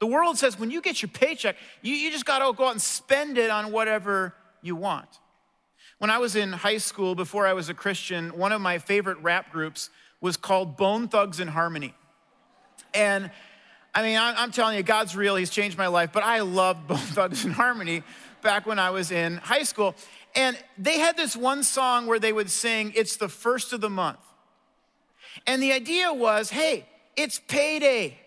The 0.00 0.06
world 0.06 0.36
says 0.36 0.58
when 0.58 0.70
you 0.70 0.82
get 0.82 1.00
your 1.00 1.08
paycheck, 1.08 1.56
you, 1.80 1.94
you 1.94 2.10
just 2.10 2.26
gotta 2.26 2.52
go 2.52 2.66
out 2.66 2.72
and 2.72 2.82
spend 2.82 3.38
it 3.38 3.50
on 3.50 3.72
whatever 3.72 4.34
you 4.60 4.76
want. 4.76 5.08
When 5.98 6.10
I 6.10 6.18
was 6.18 6.36
in 6.36 6.52
high 6.52 6.78
school, 6.78 7.14
before 7.14 7.46
I 7.46 7.54
was 7.54 7.68
a 7.68 7.74
Christian, 7.74 8.36
one 8.36 8.52
of 8.52 8.60
my 8.60 8.78
favorite 8.78 9.18
rap 9.22 9.50
groups 9.50 9.88
was 10.20 10.36
called 10.36 10.76
Bone 10.76 11.08
Thugs-n-Harmony. 11.08 11.86
And 11.86 12.03
I 12.94 14.02
mean, 14.02 14.18
I'm 14.18 14.50
telling 14.50 14.76
you, 14.76 14.82
God's 14.82 15.14
real. 15.14 15.36
He's 15.36 15.50
changed 15.50 15.78
my 15.78 15.86
life. 15.86 16.10
But 16.12 16.24
I 16.24 16.40
loved 16.40 16.86
Bone 16.88 16.98
Thugs-n-Harmony 16.98 18.02
back 18.42 18.66
when 18.66 18.78
I 18.78 18.90
was 18.90 19.10
in 19.10 19.36
high 19.36 19.62
school. 19.62 19.94
And 20.34 20.58
they 20.76 20.98
had 20.98 21.16
this 21.16 21.36
one 21.36 21.62
song 21.62 22.06
where 22.06 22.18
they 22.18 22.32
would 22.32 22.50
sing, 22.50 22.92
It's 22.96 23.16
the 23.16 23.28
first 23.28 23.72
of 23.72 23.80
the 23.80 23.90
month. 23.90 24.18
And 25.46 25.62
the 25.62 25.72
idea 25.72 26.12
was, 26.12 26.50
hey, 26.50 26.86
it's 27.16 27.40
payday. 27.48 28.18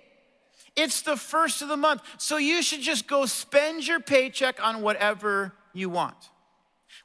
It's 0.75 1.01
the 1.01 1.17
first 1.17 1.62
of 1.62 1.67
the 1.69 1.77
month. 1.77 2.01
So 2.17 2.38
you 2.38 2.62
should 2.62 2.81
just 2.81 3.07
go 3.07 3.25
spend 3.25 3.88
your 3.88 4.00
paycheck 4.00 4.63
on 4.63 4.81
whatever 4.81 5.53
you 5.74 5.89
want. 5.89 6.17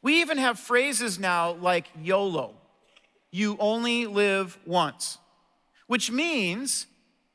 We 0.02 0.20
even 0.20 0.38
have 0.38 0.58
phrases 0.58 1.18
now 1.18 1.52
like 1.52 1.86
YOLO, 2.00 2.54
you 3.30 3.56
only 3.58 4.06
live 4.06 4.58
once, 4.66 5.18
which 5.86 6.10
means 6.10 6.86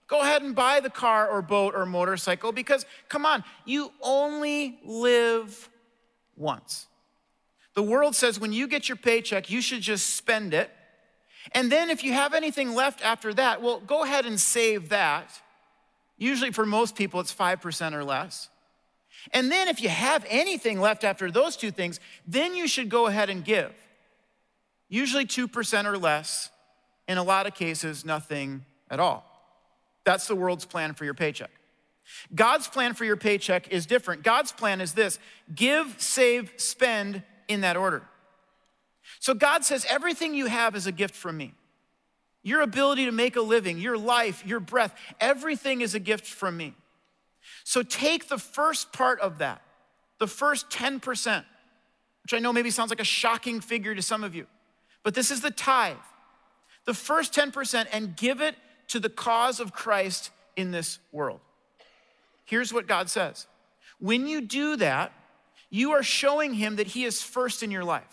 go 0.08 0.22
ahead 0.22 0.42
and 0.42 0.56
buy 0.56 0.80
the 0.80 0.90
car 0.90 1.28
or 1.28 1.42
boat 1.42 1.76
or 1.76 1.86
motorcycle 1.86 2.52
because, 2.52 2.86
come 3.10 3.26
on, 3.26 3.44
you 3.66 3.92
only 4.02 4.80
live 4.84 5.70
once. 6.36 6.88
The 7.74 7.84
world 7.84 8.16
says 8.16 8.40
when 8.40 8.54
you 8.54 8.68
get 8.68 8.90
your 8.90 8.96
paycheck, 8.96 9.52
you 9.52 9.62
should 9.62 9.82
just 9.82 10.16
spend 10.16 10.54
it. 10.54 10.72
And 11.52 11.72
then 11.72 11.90
if 11.90 12.04
you 12.04 12.14
have 12.14 12.34
anything 12.34 12.74
left 12.74 13.04
after 13.04 13.34
that, 13.36 13.62
well, 13.62 13.80
go 13.80 14.04
ahead 14.04 14.26
and 14.26 14.40
save 14.40 14.90
that. 14.90 15.30
Usually 16.18 16.52
for 16.52 16.66
most 16.66 16.96
people, 16.96 17.20
it's 17.20 17.34
5% 17.34 17.94
or 17.94 18.04
less. 18.04 18.50
And 19.34 19.52
then 19.52 19.68
if 19.68 19.82
you 19.82 19.90
have 19.90 20.26
anything 20.30 20.80
left 20.80 21.04
after 21.04 21.30
those 21.30 21.56
two 21.56 21.72
things, 21.72 22.00
then 22.26 22.56
you 22.56 22.68
should 22.68 22.90
go 22.90 23.08
ahead 23.08 23.30
and 23.30 23.44
give. 23.44 23.74
Usually 24.90 25.26
2% 25.26 25.86
or 25.86 25.98
less, 25.98 26.50
in 27.08 27.18
a 27.18 27.24
lot 27.24 27.46
of 27.46 27.54
cases, 27.54 28.06
nothing 28.06 28.66
at 28.90 29.00
all. 29.00 29.37
That's 30.08 30.26
the 30.26 30.38
world's 30.38 30.64
plan 30.64 30.94
for 30.94 31.04
your 31.04 31.14
paycheck. 31.14 31.50
God's 32.34 32.70
plan 32.70 32.94
for 32.94 33.04
your 33.04 33.18
paycheck 33.18 33.68
is 33.74 33.86
different. 33.86 34.24
God's 34.24 34.54
plan 34.54 34.80
is 34.80 34.94
this 34.94 35.20
give, 35.54 35.96
save, 35.98 36.54
spend 36.56 37.24
in 37.50 37.60
that 37.60 37.76
order. 37.76 38.04
So 39.20 39.34
God 39.34 39.66
says, 39.66 39.86
everything 39.90 40.34
you 40.34 40.46
have 40.46 40.78
is 40.78 40.88
a 40.88 40.94
gift 40.94 41.14
from 41.14 41.36
me. 41.36 41.54
Your 42.42 42.62
ability 42.62 43.04
to 43.04 43.12
make 43.12 43.36
a 43.36 43.42
living, 43.42 43.80
your 43.80 43.98
life, 43.98 44.46
your 44.46 44.62
breath, 44.62 44.98
everything 45.20 45.82
is 45.82 45.94
a 45.94 46.00
gift 46.00 46.26
from 46.26 46.56
me. 46.56 46.74
So 47.66 47.84
take 47.84 48.30
the 48.30 48.38
first 48.38 48.94
part 48.94 49.20
of 49.20 49.40
that, 49.40 49.62
the 50.20 50.28
first 50.28 50.70
10%, 50.70 51.44
which 52.24 52.34
I 52.34 52.40
know 52.40 52.54
maybe 52.54 52.72
sounds 52.72 52.92
like 52.92 53.02
a 53.02 53.04
shocking 53.04 53.60
figure 53.60 53.94
to 53.94 54.02
some 54.02 54.24
of 54.24 54.34
you, 54.34 54.48
but 55.04 55.16
this 55.16 55.32
is 55.32 55.42
the 55.42 55.52
tithe. 55.52 55.98
The 56.86 56.94
first 56.94 57.34
10% 57.34 57.88
and 57.92 58.16
give 58.16 58.40
it 58.40 58.56
to 58.90 59.00
the 59.00 59.10
cause 59.10 59.60
of 59.60 59.74
Christ 59.74 60.32
in 60.56 60.72
this 60.72 61.00
world. 61.12 61.40
Here's 62.46 62.74
what 62.74 62.88
God 62.88 63.10
says 63.10 63.48
when 64.00 64.28
you 64.28 64.42
do 64.42 64.76
that, 64.78 65.12
you 65.70 65.92
are 65.92 66.04
showing 66.04 66.54
him 66.54 66.78
that 66.78 66.88
he 66.88 67.04
is 67.04 67.22
first 67.22 67.64
in 67.64 67.72
your 67.72 67.84
life. 67.84 68.04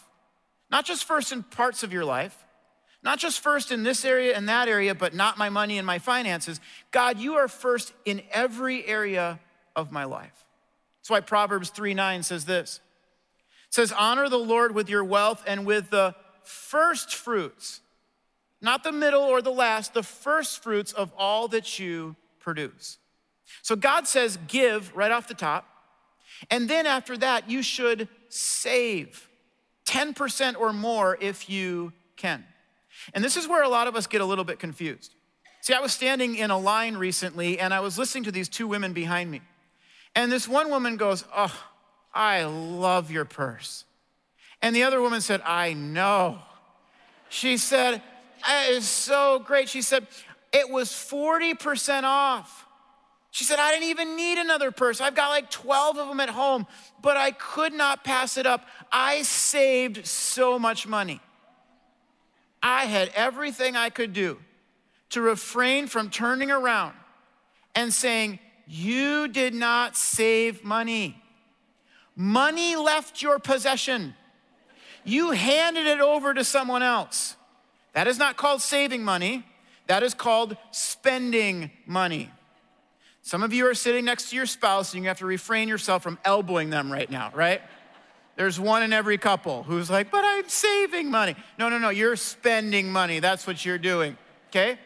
Not 0.70 0.84
just 0.84 1.04
first 1.04 1.30
in 1.32 1.42
parts 1.42 1.82
of 1.82 1.92
your 1.92 2.04
life, 2.04 2.36
not 3.02 3.18
just 3.18 3.40
first 3.40 3.70
in 3.70 3.82
this 3.82 4.04
area 4.04 4.34
and 4.34 4.48
that 4.48 4.66
area, 4.66 4.94
but 4.94 5.14
not 5.14 5.36
my 5.36 5.50
money 5.50 5.76
and 5.78 5.86
my 5.86 5.98
finances. 5.98 6.58
God, 6.90 7.18
you 7.18 7.34
are 7.34 7.48
first 7.48 7.92
in 8.04 8.22
every 8.32 8.84
area 8.86 9.38
of 9.76 9.92
my 9.92 10.04
life. 10.04 10.44
That's 10.98 11.10
why 11.10 11.20
Proverbs 11.20 11.68
3 11.68 11.92
9 11.92 12.22
says 12.22 12.46
this. 12.46 12.80
It 13.68 13.74
says, 13.74 13.92
Honor 13.92 14.28
the 14.28 14.38
Lord 14.38 14.74
with 14.74 14.88
your 14.88 15.04
wealth 15.04 15.44
and 15.46 15.66
with 15.66 15.90
the 15.90 16.14
first 16.42 17.14
fruits, 17.14 17.82
not 18.64 18.82
the 18.82 18.92
middle 18.92 19.22
or 19.22 19.42
the 19.42 19.52
last, 19.52 19.94
the 19.94 20.02
first 20.02 20.62
fruits 20.62 20.92
of 20.92 21.12
all 21.16 21.48
that 21.48 21.78
you 21.78 22.16
produce. 22.40 22.98
So 23.62 23.76
God 23.76 24.08
says, 24.08 24.38
Give 24.48 24.94
right 24.96 25.12
off 25.12 25.28
the 25.28 25.34
top. 25.34 25.66
And 26.50 26.68
then 26.68 26.86
after 26.86 27.16
that, 27.18 27.48
you 27.48 27.62
should 27.62 28.08
save 28.28 29.28
10% 29.86 30.58
or 30.58 30.72
more 30.72 31.16
if 31.20 31.48
you 31.48 31.92
can. 32.16 32.44
And 33.12 33.22
this 33.22 33.36
is 33.36 33.46
where 33.46 33.62
a 33.62 33.68
lot 33.68 33.86
of 33.86 33.96
us 33.96 34.06
get 34.06 34.20
a 34.20 34.24
little 34.24 34.44
bit 34.44 34.58
confused. 34.58 35.14
See, 35.60 35.74
I 35.74 35.80
was 35.80 35.92
standing 35.92 36.36
in 36.36 36.50
a 36.50 36.58
line 36.58 36.96
recently 36.96 37.58
and 37.58 37.72
I 37.72 37.80
was 37.80 37.98
listening 37.98 38.24
to 38.24 38.32
these 38.32 38.48
two 38.48 38.66
women 38.66 38.92
behind 38.92 39.30
me. 39.30 39.42
And 40.14 40.30
this 40.30 40.48
one 40.48 40.70
woman 40.70 40.96
goes, 40.96 41.24
Oh, 41.36 41.54
I 42.14 42.44
love 42.44 43.10
your 43.10 43.24
purse. 43.24 43.84
And 44.62 44.74
the 44.74 44.84
other 44.84 45.00
woman 45.00 45.20
said, 45.20 45.42
I 45.44 45.74
know. 45.74 46.38
She 47.28 47.56
said, 47.56 48.02
It 48.48 48.76
is 48.76 48.88
so 48.88 49.38
great. 49.38 49.68
She 49.68 49.82
said, 49.82 50.06
It 50.52 50.70
was 50.70 50.90
40% 50.90 52.04
off. 52.04 52.66
She 53.30 53.44
said, 53.44 53.58
I 53.58 53.72
didn't 53.72 53.88
even 53.88 54.16
need 54.16 54.38
another 54.38 54.70
purse. 54.70 55.00
I've 55.00 55.16
got 55.16 55.30
like 55.30 55.50
12 55.50 55.98
of 55.98 56.08
them 56.08 56.20
at 56.20 56.30
home, 56.30 56.66
but 57.02 57.16
I 57.16 57.32
could 57.32 57.72
not 57.72 58.04
pass 58.04 58.36
it 58.36 58.46
up. 58.46 58.64
I 58.92 59.22
saved 59.22 60.06
so 60.06 60.56
much 60.56 60.86
money. 60.86 61.20
I 62.62 62.84
had 62.84 63.10
everything 63.14 63.74
I 63.74 63.90
could 63.90 64.12
do 64.12 64.38
to 65.10 65.20
refrain 65.20 65.88
from 65.88 66.10
turning 66.10 66.50
around 66.50 66.94
and 67.74 67.92
saying, 67.92 68.38
You 68.66 69.28
did 69.28 69.52
not 69.52 69.96
save 69.96 70.64
money. 70.64 71.20
Money 72.16 72.76
left 72.76 73.20
your 73.20 73.40
possession 73.40 74.14
you 75.04 75.32
handed 75.32 75.86
it 75.86 76.00
over 76.00 76.34
to 76.34 76.42
someone 76.42 76.82
else. 76.82 77.36
That 77.94 78.06
is 78.06 78.18
not 78.18 78.36
called 78.36 78.60
saving 78.60 79.02
money, 79.02 79.44
that 79.86 80.02
is 80.02 80.14
called 80.14 80.56
spending 80.70 81.70
money. 81.86 82.30
Some 83.22 83.42
of 83.42 83.52
you 83.52 83.66
are 83.66 83.74
sitting 83.74 84.04
next 84.04 84.30
to 84.30 84.36
your 84.36 84.46
spouse 84.46 84.92
and 84.92 85.02
you 85.02 85.08
have 85.08 85.18
to 85.18 85.26
refrain 85.26 85.68
yourself 85.68 86.02
from 86.02 86.18
elbowing 86.24 86.70
them 86.70 86.92
right 86.92 87.10
now, 87.10 87.32
right? 87.34 87.62
There's 88.36 88.60
one 88.60 88.82
in 88.82 88.92
every 88.92 89.16
couple 89.16 89.62
who's 89.62 89.88
like, 89.88 90.10
but 90.10 90.24
I'm 90.24 90.48
saving 90.48 91.10
money. 91.10 91.34
No, 91.58 91.68
no, 91.68 91.78
no, 91.78 91.88
you're 91.88 92.16
spending 92.16 92.90
money. 92.92 93.20
That's 93.20 93.46
what 93.46 93.64
you're 93.64 93.78
doing, 93.78 94.18
okay? 94.48 94.78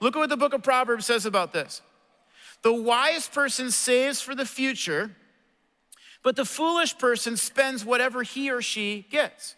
Look 0.00 0.16
at 0.16 0.18
what 0.18 0.30
the 0.30 0.36
book 0.36 0.52
of 0.52 0.62
Proverbs 0.62 1.06
says 1.06 1.26
about 1.26 1.52
this. 1.52 1.82
The 2.62 2.72
wise 2.72 3.28
person 3.28 3.70
saves 3.70 4.20
for 4.20 4.34
the 4.34 4.46
future 4.46 5.14
but 6.26 6.34
the 6.34 6.44
foolish 6.44 6.98
person 6.98 7.36
spends 7.36 7.84
whatever 7.84 8.24
he 8.24 8.50
or 8.50 8.60
she 8.60 9.06
gets. 9.12 9.54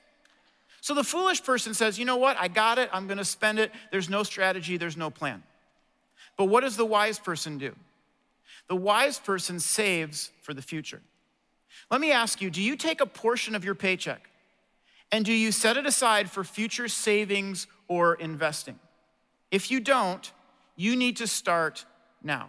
So 0.89 0.95
the 0.95 1.05
foolish 1.05 1.45
person 1.45 1.75
says, 1.75 1.99
you 1.99 2.07
know 2.07 2.17
what, 2.17 2.39
I 2.41 2.49
got 2.49 2.79
it, 2.79 2.89
I'm 2.95 3.07
gonna 3.07 3.23
spend 3.23 3.59
it. 3.59 3.71
There's 3.93 4.09
no 4.09 4.23
strategy, 4.23 4.79
there's 4.79 4.97
no 4.97 5.11
plan. 5.11 5.43
But 6.39 6.47
what 6.47 6.63
does 6.63 6.79
the 6.79 6.87
wise 6.87 7.19
person 7.19 7.59
do? 7.59 7.77
The 8.69 8.75
wise 8.75 9.19
person 9.19 9.61
saves 9.61 10.31
for 10.41 10.55
the 10.55 10.63
future. 10.63 11.03
Let 11.91 12.01
me 12.01 12.11
ask 12.11 12.41
you 12.41 12.49
do 12.49 12.63
you 12.63 12.75
take 12.75 13.03
a 13.03 13.07
portion 13.07 13.55
of 13.55 13.67
your 13.67 13.75
paycheck 13.75 14.31
and 15.13 15.27
do 15.27 15.33
you 15.35 15.53
set 15.53 15.77
it 15.77 15.85
aside 15.85 16.31
for 16.31 16.43
future 16.43 16.89
savings 16.89 17.67
or 17.87 18.15
investing? 18.15 18.79
If 19.51 19.71
you 19.71 19.81
don't, 19.81 20.33
you 20.75 20.97
need 20.97 21.19
to 21.19 21.27
start 21.27 21.85
now. 22.23 22.49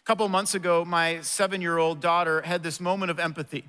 A 0.00 0.04
couple 0.04 0.28
months 0.28 0.56
ago, 0.56 0.84
my 0.84 1.20
seven 1.20 1.60
year 1.60 1.78
old 1.78 2.00
daughter 2.00 2.40
had 2.40 2.64
this 2.64 2.80
moment 2.80 3.12
of 3.12 3.20
empathy, 3.20 3.66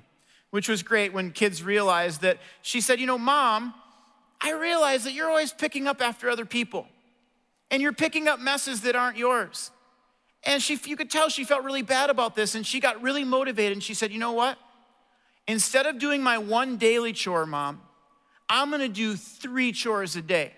which 0.50 0.68
was 0.68 0.82
great 0.82 1.12
when 1.12 1.30
kids 1.30 1.62
realized 1.62 2.22
that 2.22 2.38
she 2.62 2.80
said, 2.80 3.00
You 3.00 3.06
know, 3.06 3.18
mom, 3.18 3.74
I 4.40 4.52
realize 4.52 5.04
that 5.04 5.12
you're 5.12 5.28
always 5.28 5.52
picking 5.52 5.86
up 5.86 6.00
after 6.00 6.28
other 6.30 6.44
people, 6.44 6.86
and 7.70 7.82
you're 7.82 7.92
picking 7.92 8.28
up 8.28 8.40
messes 8.40 8.82
that 8.82 8.96
aren't 8.96 9.16
yours. 9.16 9.70
And 10.44 10.62
she, 10.62 10.78
you 10.84 10.96
could 10.96 11.10
tell 11.10 11.28
she 11.28 11.44
felt 11.44 11.64
really 11.64 11.82
bad 11.82 12.10
about 12.10 12.34
this, 12.34 12.54
and 12.54 12.66
she 12.66 12.80
got 12.80 13.02
really 13.02 13.24
motivated. 13.24 13.72
And 13.72 13.82
she 13.82 13.94
said, 13.94 14.12
You 14.12 14.18
know 14.18 14.32
what? 14.32 14.58
Instead 15.46 15.86
of 15.86 15.98
doing 15.98 16.22
my 16.22 16.38
one 16.38 16.76
daily 16.76 17.12
chore, 17.12 17.46
mom, 17.46 17.80
I'm 18.48 18.70
gonna 18.70 18.88
do 18.88 19.16
three 19.16 19.72
chores 19.72 20.16
a 20.16 20.22
day. 20.22 20.52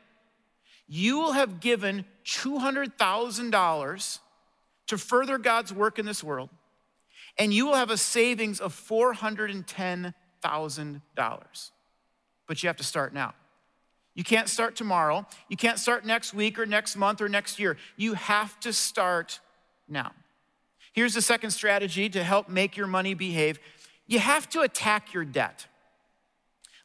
you 0.87 1.19
will 1.19 1.33
have 1.33 1.59
given 1.59 2.05
$200,000 2.25 4.19
to 4.87 4.97
further 4.97 5.37
God's 5.37 5.73
work 5.73 5.99
in 5.99 6.05
this 6.05 6.23
world, 6.23 6.49
and 7.37 7.53
you 7.53 7.65
will 7.65 7.75
have 7.75 7.89
a 7.89 7.97
savings 7.97 8.59
of 8.59 8.73
$410,000. 8.73 11.71
But 12.47 12.61
you 12.61 12.69
have 12.69 12.77
to 12.77 12.83
start 12.83 13.13
now. 13.13 13.33
You 14.13 14.23
can't 14.23 14.47
start 14.47 14.75
tomorrow. 14.75 15.25
You 15.49 15.57
can't 15.57 15.77
start 15.77 16.05
next 16.05 16.33
week 16.33 16.57
or 16.57 16.65
next 16.65 16.95
month 16.95 17.21
or 17.21 17.27
next 17.27 17.59
year. 17.59 17.75
You 17.97 18.13
have 18.13 18.57
to 18.61 18.71
start 18.71 19.41
now. 19.89 20.13
Here's 20.93 21.13
the 21.13 21.21
second 21.21 21.51
strategy 21.51 22.07
to 22.09 22.23
help 22.23 22.47
make 22.47 22.77
your 22.77 22.87
money 22.87 23.13
behave 23.13 23.59
you 24.07 24.19
have 24.19 24.47
to 24.49 24.61
attack 24.61 25.13
your 25.13 25.25
debt. 25.25 25.67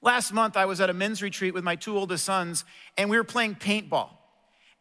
Last 0.02 0.32
month, 0.32 0.56
I 0.56 0.64
was 0.64 0.80
at 0.80 0.88
a 0.88 0.94
men's 0.94 1.22
retreat 1.22 1.52
with 1.52 1.64
my 1.64 1.76
two 1.76 1.96
oldest 1.96 2.24
sons, 2.24 2.64
and 2.96 3.10
we 3.10 3.18
were 3.18 3.24
playing 3.24 3.56
paintball. 3.56 4.08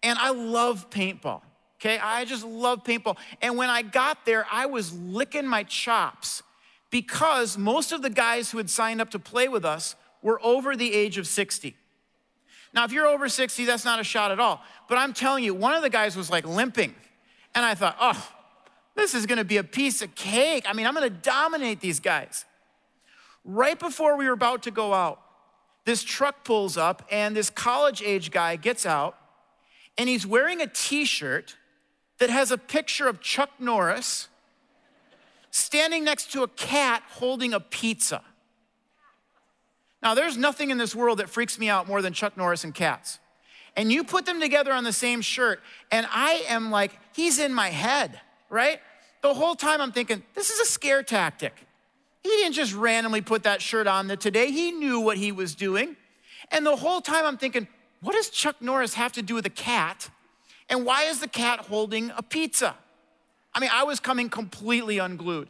And 0.01 0.17
I 0.17 0.31
love 0.31 0.89
paintball. 0.89 1.41
Okay, 1.79 1.97
I 1.97 2.25
just 2.25 2.45
love 2.45 2.83
paintball. 2.83 3.17
And 3.41 3.55
when 3.55 3.69
I 3.69 3.81
got 3.83 4.25
there, 4.25 4.45
I 4.51 4.65
was 4.65 4.93
licking 4.93 5.47
my 5.47 5.63
chops 5.63 6.43
because 6.89 7.57
most 7.57 7.93
of 7.93 8.01
the 8.01 8.09
guys 8.09 8.51
who 8.51 8.57
had 8.57 8.69
signed 8.69 8.99
up 8.99 9.11
to 9.11 9.19
play 9.19 9.47
with 9.47 9.63
us 9.63 9.95
were 10.21 10.43
over 10.43 10.75
the 10.75 10.93
age 10.93 11.17
of 11.17 11.25
60. 11.25 11.75
Now, 12.73 12.83
if 12.83 12.91
you're 12.91 13.07
over 13.07 13.29
60, 13.29 13.63
that's 13.65 13.85
not 13.85 13.99
a 13.99 14.03
shot 14.03 14.31
at 14.31 14.39
all. 14.39 14.61
But 14.89 14.97
I'm 14.97 15.13
telling 15.13 15.43
you, 15.43 15.53
one 15.53 15.73
of 15.73 15.81
the 15.81 15.89
guys 15.89 16.17
was 16.17 16.29
like 16.29 16.45
limping. 16.45 16.93
And 17.55 17.65
I 17.65 17.75
thought, 17.75 17.95
oh, 17.99 18.31
this 18.95 19.15
is 19.15 19.25
gonna 19.25 19.45
be 19.45 19.57
a 19.57 19.63
piece 19.63 20.01
of 20.01 20.13
cake. 20.15 20.65
I 20.67 20.73
mean, 20.73 20.85
I'm 20.85 20.93
gonna 20.93 21.09
dominate 21.09 21.79
these 21.79 22.01
guys. 22.01 22.43
Right 23.45 23.79
before 23.79 24.17
we 24.17 24.25
were 24.25 24.33
about 24.33 24.63
to 24.63 24.71
go 24.71 24.93
out, 24.93 25.21
this 25.85 26.03
truck 26.03 26.43
pulls 26.43 26.77
up, 26.77 27.07
and 27.09 27.35
this 27.35 27.49
college 27.49 28.03
age 28.03 28.31
guy 28.31 28.57
gets 28.57 28.85
out, 28.85 29.17
and 29.97 30.09
he's 30.09 30.27
wearing 30.27 30.61
a 30.61 30.67
t 30.67 31.05
shirt 31.05 31.55
that 32.19 32.29
has 32.29 32.51
a 32.51 32.57
picture 32.57 33.07
of 33.07 33.21
Chuck 33.21 33.49
Norris 33.59 34.27
standing 35.51 36.03
next 36.03 36.31
to 36.33 36.43
a 36.43 36.47
cat 36.47 37.03
holding 37.09 37.53
a 37.53 37.59
pizza. 37.59 38.21
Now, 40.01 40.13
there's 40.13 40.37
nothing 40.37 40.69
in 40.69 40.77
this 40.77 40.95
world 40.95 41.19
that 41.19 41.29
freaks 41.29 41.59
me 41.59 41.69
out 41.69 41.87
more 41.87 42.01
than 42.01 42.13
Chuck 42.13 42.37
Norris 42.37 42.63
and 42.63 42.73
cats. 42.73 43.19
And 43.75 43.91
you 43.91 44.03
put 44.03 44.25
them 44.25 44.39
together 44.39 44.71
on 44.71 44.83
the 44.83 44.93
same 44.93 45.21
shirt, 45.21 45.61
and 45.91 46.07
I 46.11 46.43
am 46.47 46.71
like, 46.71 46.97
he's 47.13 47.39
in 47.39 47.53
my 47.53 47.69
head, 47.69 48.19
right? 48.49 48.79
The 49.21 49.33
whole 49.33 49.55
time 49.55 49.81
I'm 49.81 49.91
thinking, 49.91 50.23
this 50.35 50.49
is 50.49 50.59
a 50.59 50.65
scare 50.65 51.03
tactic. 51.03 51.53
He 52.23 52.29
didn't 52.29 52.53
just 52.53 52.73
randomly 52.73 53.21
put 53.21 53.43
that 53.43 53.61
shirt 53.61 53.87
on 53.87 54.07
that 54.07 54.19
today. 54.19 54.51
He 54.51 54.71
knew 54.71 54.99
what 54.99 55.17
he 55.17 55.31
was 55.31 55.55
doing. 55.55 55.95
And 56.51 56.65
the 56.65 56.75
whole 56.75 57.01
time 57.01 57.25
I'm 57.25 57.37
thinking, 57.37 57.67
what 58.01 58.13
does 58.13 58.29
Chuck 58.29 58.61
Norris 58.61 58.93
have 58.95 59.13
to 59.13 59.21
do 59.21 59.35
with 59.35 59.45
a 59.45 59.51
cat? 59.51 60.09
And 60.69 60.85
why 60.85 61.03
is 61.03 61.19
the 61.19 61.27
cat 61.27 61.61
holding 61.61 62.11
a 62.15 62.21
pizza? 62.21 62.75
I 63.53 63.59
mean, 63.59 63.71
I 63.73 63.83
was 63.83 63.99
coming 63.99 64.29
completely 64.29 64.99
unglued. 64.99 65.49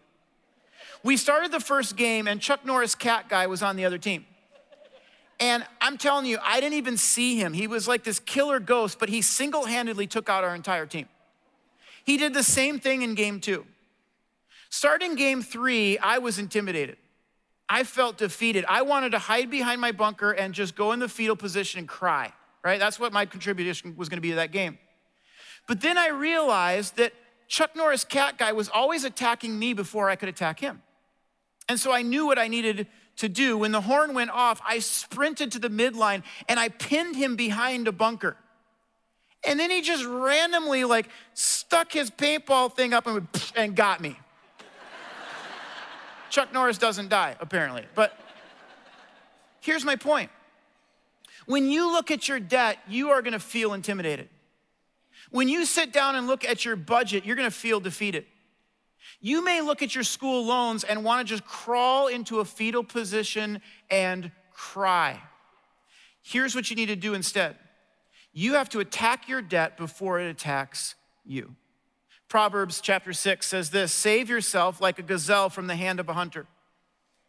We 1.03 1.17
started 1.17 1.51
the 1.51 1.59
first 1.59 1.95
game, 1.95 2.27
and 2.27 2.41
Chuck 2.41 2.65
Norris 2.65 2.95
cat 2.95 3.29
guy 3.29 3.47
was 3.47 3.61
on 3.61 3.75
the 3.75 3.85
other 3.85 3.97
team. 3.97 4.25
And 5.39 5.65
I'm 5.79 5.97
telling 5.97 6.25
you, 6.25 6.37
I 6.43 6.59
didn't 6.59 6.75
even 6.75 6.97
see 6.97 7.37
him. 7.37 7.53
He 7.53 7.67
was 7.67 7.87
like 7.87 8.03
this 8.03 8.19
killer 8.19 8.59
ghost, 8.59 8.99
but 8.99 9.07
he 9.07 9.21
single 9.21 9.65
handedly 9.65 10.07
took 10.07 10.27
out 10.27 10.43
our 10.43 10.53
entire 10.53 10.85
team. 10.85 11.07
He 12.03 12.17
did 12.17 12.33
the 12.33 12.43
same 12.43 12.79
thing 12.79 13.01
in 13.01 13.15
game 13.15 13.39
two. 13.39 13.65
Starting 14.69 15.15
game 15.15 15.41
three, 15.41 15.97
I 15.97 16.17
was 16.17 16.39
intimidated. 16.39 16.97
I 17.69 17.83
felt 17.83 18.17
defeated. 18.17 18.65
I 18.67 18.81
wanted 18.81 19.11
to 19.11 19.19
hide 19.19 19.49
behind 19.49 19.79
my 19.79 19.91
bunker 19.91 20.31
and 20.31 20.53
just 20.53 20.75
go 20.75 20.91
in 20.91 20.99
the 20.99 21.07
fetal 21.07 21.35
position 21.35 21.79
and 21.79 21.87
cry, 21.87 22.33
right? 22.63 22.79
That's 22.79 22.99
what 22.99 23.13
my 23.13 23.25
contribution 23.25 23.95
was 23.95 24.09
gonna 24.09 24.21
be 24.21 24.29
to 24.29 24.35
that 24.35 24.51
game. 24.51 24.77
But 25.69 25.81
then 25.81 25.99
I 25.99 26.07
realized 26.07 26.97
that 26.97 27.13
Chuck 27.47 27.75
Norris 27.75 28.03
cat 28.03 28.39
guy 28.39 28.53
was 28.53 28.69
always 28.69 29.03
attacking 29.03 29.59
me 29.59 29.73
before 29.73 30.09
I 30.09 30.15
could 30.15 30.27
attack 30.27 30.59
him. 30.59 30.81
And 31.69 31.79
so 31.79 31.91
I 31.91 32.01
knew 32.01 32.25
what 32.25 32.39
I 32.39 32.47
needed 32.47 32.87
to 33.17 33.29
do. 33.29 33.55
When 33.55 33.71
the 33.71 33.81
horn 33.81 34.15
went 34.15 34.31
off, 34.31 34.59
I 34.67 34.79
sprinted 34.79 35.51
to 35.51 35.59
the 35.59 35.69
midline 35.69 36.23
and 36.47 36.59
I 36.59 36.69
pinned 36.69 37.15
him 37.15 37.35
behind 37.35 37.87
a 37.87 37.91
bunker. 37.91 38.35
And 39.45 39.59
then 39.59 39.69
he 39.69 39.81
just 39.81 40.03
randomly 40.05 40.85
like 40.85 41.07
stuck 41.35 41.91
his 41.91 42.09
paintball 42.09 42.75
thing 42.75 42.91
up 42.91 43.05
and, 43.05 43.27
and 43.55 43.75
got 43.75 44.01
me. 44.01 44.17
Chuck 46.31 46.51
Norris 46.51 46.79
doesn't 46.79 47.09
die, 47.09 47.35
apparently. 47.39 47.85
But 47.93 48.17
here's 49.61 49.85
my 49.85 49.97
point. 49.97 50.31
When 51.45 51.69
you 51.69 51.91
look 51.91 52.09
at 52.09 52.27
your 52.27 52.39
debt, 52.39 52.79
you 52.87 53.11
are 53.11 53.21
gonna 53.21 53.37
feel 53.37 53.73
intimidated. 53.73 54.29
When 55.31 55.47
you 55.47 55.65
sit 55.65 55.93
down 55.93 56.15
and 56.15 56.27
look 56.27 56.45
at 56.45 56.65
your 56.65 56.75
budget, 56.75 57.25
you're 57.25 57.35
gonna 57.35 57.51
feel 57.51 57.79
defeated. 57.79 58.25
You 59.21 59.43
may 59.43 59.61
look 59.61 59.81
at 59.81 59.95
your 59.95 60.03
school 60.03 60.45
loans 60.45 60.83
and 60.83 61.03
want 61.03 61.27
to 61.27 61.33
just 61.33 61.45
crawl 61.45 62.07
into 62.07 62.39
a 62.39 62.45
fetal 62.45 62.83
position 62.83 63.61
and 63.89 64.31
cry. 64.53 65.21
Here's 66.21 66.55
what 66.55 66.69
you 66.69 66.75
need 66.75 66.87
to 66.87 66.95
do 66.95 67.13
instead 67.13 67.55
you 68.31 68.53
have 68.53 68.69
to 68.69 68.79
attack 68.79 69.27
your 69.27 69.41
debt 69.41 69.77
before 69.77 70.19
it 70.19 70.29
attacks 70.29 70.95
you. 71.25 71.55
Proverbs 72.27 72.79
chapter 72.79 73.11
6 73.11 73.45
says 73.45 73.71
this 73.71 73.91
Save 73.91 74.29
yourself 74.29 74.79
like 74.79 74.99
a 74.99 75.03
gazelle 75.03 75.49
from 75.49 75.67
the 75.67 75.75
hand 75.75 75.99
of 75.99 76.07
a 76.07 76.13
hunter. 76.13 76.45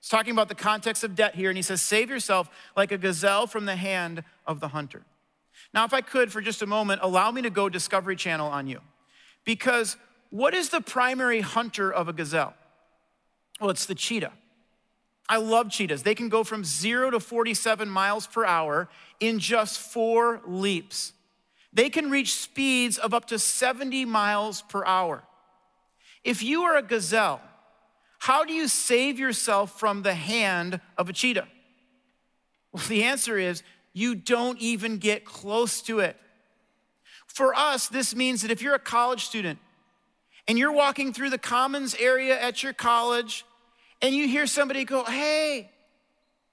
He's 0.01 0.09
talking 0.09 0.33
about 0.33 0.49
the 0.49 0.55
context 0.55 1.05
of 1.05 1.15
debt 1.15 1.35
here, 1.35 1.51
and 1.51 1.57
he 1.57 1.63
says, 1.63 1.83
Save 1.83 2.11
yourself 2.11 2.49
like 2.77 2.93
a 2.93 2.99
gazelle 2.99 3.47
from 3.47 3.67
the 3.67 3.77
hand 3.77 4.25
of 4.47 4.61
the 4.61 4.69
hunter. 4.69 5.03
Now, 5.73 5.85
if 5.85 5.95
I 5.95 6.01
could 6.01 6.33
for 6.33 6.41
just 6.41 6.63
a 6.63 6.67
moment, 6.67 7.01
allow 7.03 7.31
me 7.31 7.43
to 7.43 7.51
go 7.51 7.69
Discovery 7.69 8.17
Channel 8.17 8.49
on 8.49 8.67
you. 8.67 8.81
Because 9.45 9.97
what 10.31 10.55
is 10.55 10.71
the 10.71 10.81
primary 10.81 11.41
hunter 11.41 11.93
of 11.93 12.09
a 12.09 12.13
gazelle? 12.13 12.55
Well, 13.61 13.71
it's 13.71 13.87
the 13.87 13.95
cheetah. 13.95 14.33
I 15.29 15.37
love 15.37 15.71
cheetahs. 15.71 16.03
They 16.03 16.15
can 16.15 16.29
go 16.29 16.43
from 16.43 16.65
zero 16.65 17.11
to 17.11 17.21
47 17.21 17.89
miles 17.89 18.27
per 18.27 18.45
hour 18.45 18.89
in 19.21 19.39
just 19.39 19.79
four 19.79 20.41
leaps. 20.45 21.13
They 21.73 21.89
can 21.89 22.11
reach 22.11 22.35
speeds 22.35 22.99
of 22.99 23.15
up 23.15 23.27
to 23.27 23.39
70 23.39 24.05
miles 24.07 24.63
per 24.63 24.85
hour. 24.85 25.23
If 26.25 26.43
you 26.43 26.63
are 26.63 26.77
a 26.77 26.83
gazelle, 26.83 27.41
how 28.19 28.45
do 28.45 28.53
you 28.53 28.67
save 28.67 29.19
yourself 29.19 29.79
from 29.79 30.03
the 30.03 30.15
hand 30.15 30.81
of 30.99 31.09
a 31.09 31.13
cheetah? 31.13 31.47
Well, 32.73 32.85
the 32.89 33.05
answer 33.05 33.39
is 33.39 33.63
you 33.93 34.15
don't 34.15 34.59
even 34.59 34.99
get 34.99 35.25
close 35.25 35.83
to 35.83 36.01
it. 36.01 36.17
For 37.27 37.55
us, 37.55 37.89
this 37.89 38.15
means 38.15 38.43
that 38.43 38.51
if 38.51 38.63
you're 38.63 38.75
a 38.75 38.79
college 38.79 39.25
student 39.25 39.59
and 40.49 40.59
you're 40.59 40.73
walking 40.73 41.13
through 41.13 41.31
the 41.31 41.39
commons 41.39 41.95
area 41.99 42.41
at 42.41 42.63
your 42.63 42.73
college 42.73 43.45
and 44.03 44.15
you 44.15 44.27
hear 44.27 44.47
somebody 44.47 44.85
go, 44.85 45.05
Hey, 45.05 45.71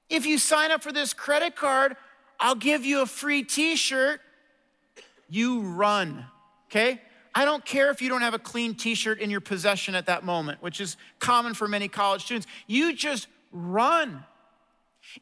if 0.09 0.25
you 0.25 0.37
sign 0.37 0.71
up 0.71 0.81
for 0.81 0.91
this 0.91 1.13
credit 1.13 1.55
card, 1.55 1.95
I'll 2.39 2.55
give 2.55 2.85
you 2.85 3.01
a 3.01 3.05
free 3.05 3.43
t 3.43 3.75
shirt. 3.75 4.21
You 5.29 5.61
run, 5.61 6.25
okay? 6.69 7.01
I 7.35 7.45
don't 7.45 7.65
care 7.65 7.91
if 7.91 8.01
you 8.01 8.09
don't 8.09 8.21
have 8.21 8.33
a 8.33 8.39
clean 8.39 8.75
t 8.75 8.95
shirt 8.95 9.19
in 9.19 9.29
your 9.29 9.41
possession 9.41 9.95
at 9.95 10.05
that 10.05 10.23
moment, 10.23 10.61
which 10.61 10.79
is 10.79 10.97
common 11.19 11.53
for 11.53 11.67
many 11.67 11.87
college 11.87 12.23
students. 12.23 12.47
You 12.67 12.95
just 12.95 13.27
run. 13.51 14.23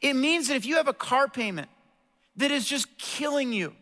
It 0.00 0.14
means 0.14 0.48
that 0.48 0.56
if 0.56 0.66
you 0.66 0.76
have 0.76 0.88
a 0.88 0.94
car 0.94 1.28
payment 1.28 1.68
that 2.36 2.50
is 2.50 2.66
just 2.66 2.98
killing 2.98 3.52
you, 3.52 3.74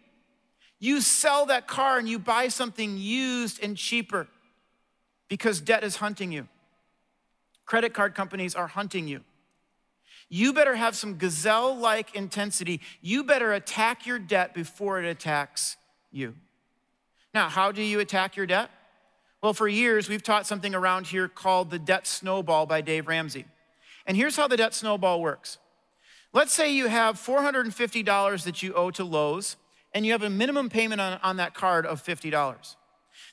you 0.78 1.00
sell 1.00 1.46
that 1.46 1.66
car 1.66 1.98
and 1.98 2.08
you 2.08 2.18
buy 2.18 2.48
something 2.48 2.96
used 2.98 3.62
and 3.62 3.76
cheaper 3.76 4.28
because 5.28 5.60
debt 5.60 5.82
is 5.82 5.96
hunting 5.96 6.30
you. 6.32 6.46
Credit 7.64 7.94
card 7.94 8.14
companies 8.14 8.54
are 8.54 8.66
hunting 8.66 9.08
you. 9.08 9.20
You 10.28 10.52
better 10.52 10.74
have 10.74 10.96
some 10.96 11.16
gazelle 11.16 11.76
like 11.76 12.14
intensity. 12.14 12.80
You 13.00 13.24
better 13.24 13.52
attack 13.52 14.06
your 14.06 14.18
debt 14.18 14.54
before 14.54 15.02
it 15.02 15.06
attacks 15.06 15.76
you. 16.10 16.34
Now, 17.32 17.48
how 17.48 17.72
do 17.72 17.82
you 17.82 18.00
attack 18.00 18.36
your 18.36 18.46
debt? 18.46 18.70
Well, 19.42 19.52
for 19.52 19.68
years, 19.68 20.08
we've 20.08 20.22
taught 20.22 20.46
something 20.46 20.74
around 20.74 21.06
here 21.06 21.28
called 21.28 21.70
the 21.70 21.78
debt 21.78 22.06
snowball 22.06 22.66
by 22.66 22.80
Dave 22.80 23.06
Ramsey. 23.08 23.44
And 24.06 24.16
here's 24.16 24.36
how 24.36 24.48
the 24.48 24.56
debt 24.56 24.74
snowball 24.74 25.20
works. 25.20 25.58
Let's 26.34 26.52
say 26.52 26.74
you 26.74 26.88
have 26.88 27.14
$450 27.14 28.44
that 28.44 28.60
you 28.60 28.74
owe 28.74 28.90
to 28.90 29.04
Lowe's, 29.04 29.56
and 29.94 30.04
you 30.04 30.10
have 30.10 30.24
a 30.24 30.28
minimum 30.28 30.68
payment 30.68 31.00
on, 31.00 31.20
on 31.22 31.36
that 31.36 31.54
card 31.54 31.86
of 31.86 32.04
$50. 32.04 32.76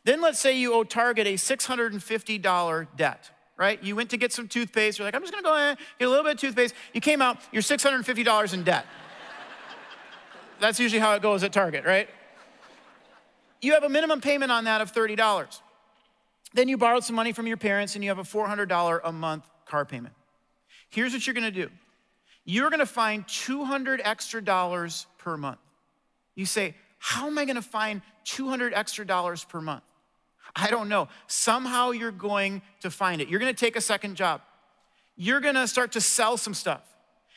Then 0.05 0.21
let's 0.21 0.37
say 0.37 0.55
you 0.55 0.73
owe 0.75 0.83
Target 0.83 1.25
a 1.25 1.33
$650 1.33 2.87
debt, 2.95 3.31
right? 3.57 3.83
You 3.83 3.95
went 3.95 4.11
to 4.11 4.17
get 4.17 4.31
some 4.31 4.47
toothpaste. 4.47 4.99
You're 4.99 5.07
like, 5.07 5.15
I'm 5.15 5.21
just 5.21 5.33
gonna 5.33 5.43
go 5.43 5.75
get 5.97 6.05
a 6.05 6.09
little 6.09 6.23
bit 6.23 6.35
of 6.35 6.39
toothpaste. 6.39 6.75
You 6.93 7.01
came 7.01 7.23
out, 7.23 7.37
you're 7.51 7.63
$650 7.63 8.53
in 8.53 8.63
debt. 8.63 8.85
That's 10.59 10.79
usually 10.79 10.99
how 10.99 11.15
it 11.15 11.23
goes 11.23 11.43
at 11.43 11.51
Target, 11.51 11.85
right? 11.85 12.07
You 13.61 13.73
have 13.73 13.83
a 13.83 13.89
minimum 13.89 14.21
payment 14.21 14.51
on 14.51 14.65
that 14.65 14.79
of 14.81 14.93
$30. 14.93 15.59
Then 16.53 16.67
you 16.67 16.77
borrowed 16.77 17.03
some 17.03 17.15
money 17.15 17.31
from 17.31 17.47
your 17.47 17.57
parents 17.57 17.95
and 17.95 18.03
you 18.03 18.11
have 18.11 18.19
a 18.19 18.23
$400 18.23 19.01
a 19.03 19.11
month 19.11 19.49
car 19.65 19.85
payment. 19.85 20.13
Here's 20.89 21.13
what 21.13 21.25
you're 21.25 21.33
gonna 21.33 21.49
do 21.49 21.69
you're 22.45 22.69
gonna 22.69 22.86
find 22.86 23.27
200 23.27 24.01
extra 24.04 24.43
dollars 24.43 25.06
per 25.17 25.38
month. 25.38 25.60
You 26.36 26.45
say, 26.45 26.75
How 26.97 27.27
am 27.27 27.38
I 27.38 27.45
gonna 27.45 27.62
find 27.62 28.01
200 28.25 28.73
extra 28.73 29.06
dollars 29.06 29.43
per 29.43 29.62
month? 29.62 29.84
I 30.56 30.69
don't 30.69 30.89
know. 30.89 31.08
Somehow 31.27 31.91
you're 31.91 32.12
going 32.12 32.62
to 32.82 32.89
find 32.89 33.21
it. 33.21 33.30
You're 33.30 33.39
gonna 33.39 33.54
take 33.54 33.75
a 33.75 33.82
second 33.82 34.15
job. 34.15 34.41
You're 35.15 35.39
gonna 35.39 35.67
start 35.67 35.93
to 35.93 36.01
sell 36.01 36.38
some 36.38 36.54
stuff. 36.54 36.82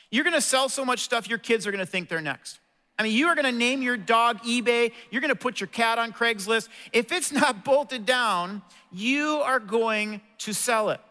You're 0.09 0.23
gonna 0.23 0.41
sell 0.41 0.69
so 0.69 0.85
much 0.85 0.99
stuff, 0.99 1.29
your 1.29 1.37
kids 1.37 1.67
are 1.67 1.71
gonna 1.71 1.85
think 1.85 2.09
they're 2.09 2.21
next. 2.21 2.59
I 2.97 3.03
mean, 3.03 3.13
you 3.13 3.27
are 3.27 3.35
gonna 3.35 3.51
name 3.51 3.81
your 3.81 3.97
dog 3.97 4.39
eBay, 4.43 4.91
you're 5.11 5.21
gonna 5.21 5.35
put 5.35 5.59
your 5.59 5.67
cat 5.67 5.99
on 5.99 6.13
Craigslist. 6.13 6.69
If 6.93 7.11
it's 7.11 7.31
not 7.31 7.63
bolted 7.63 8.05
down, 8.05 8.61
you 8.91 9.41
are 9.43 9.59
going 9.59 10.21
to 10.39 10.53
sell 10.53 10.89
it. 10.89 11.01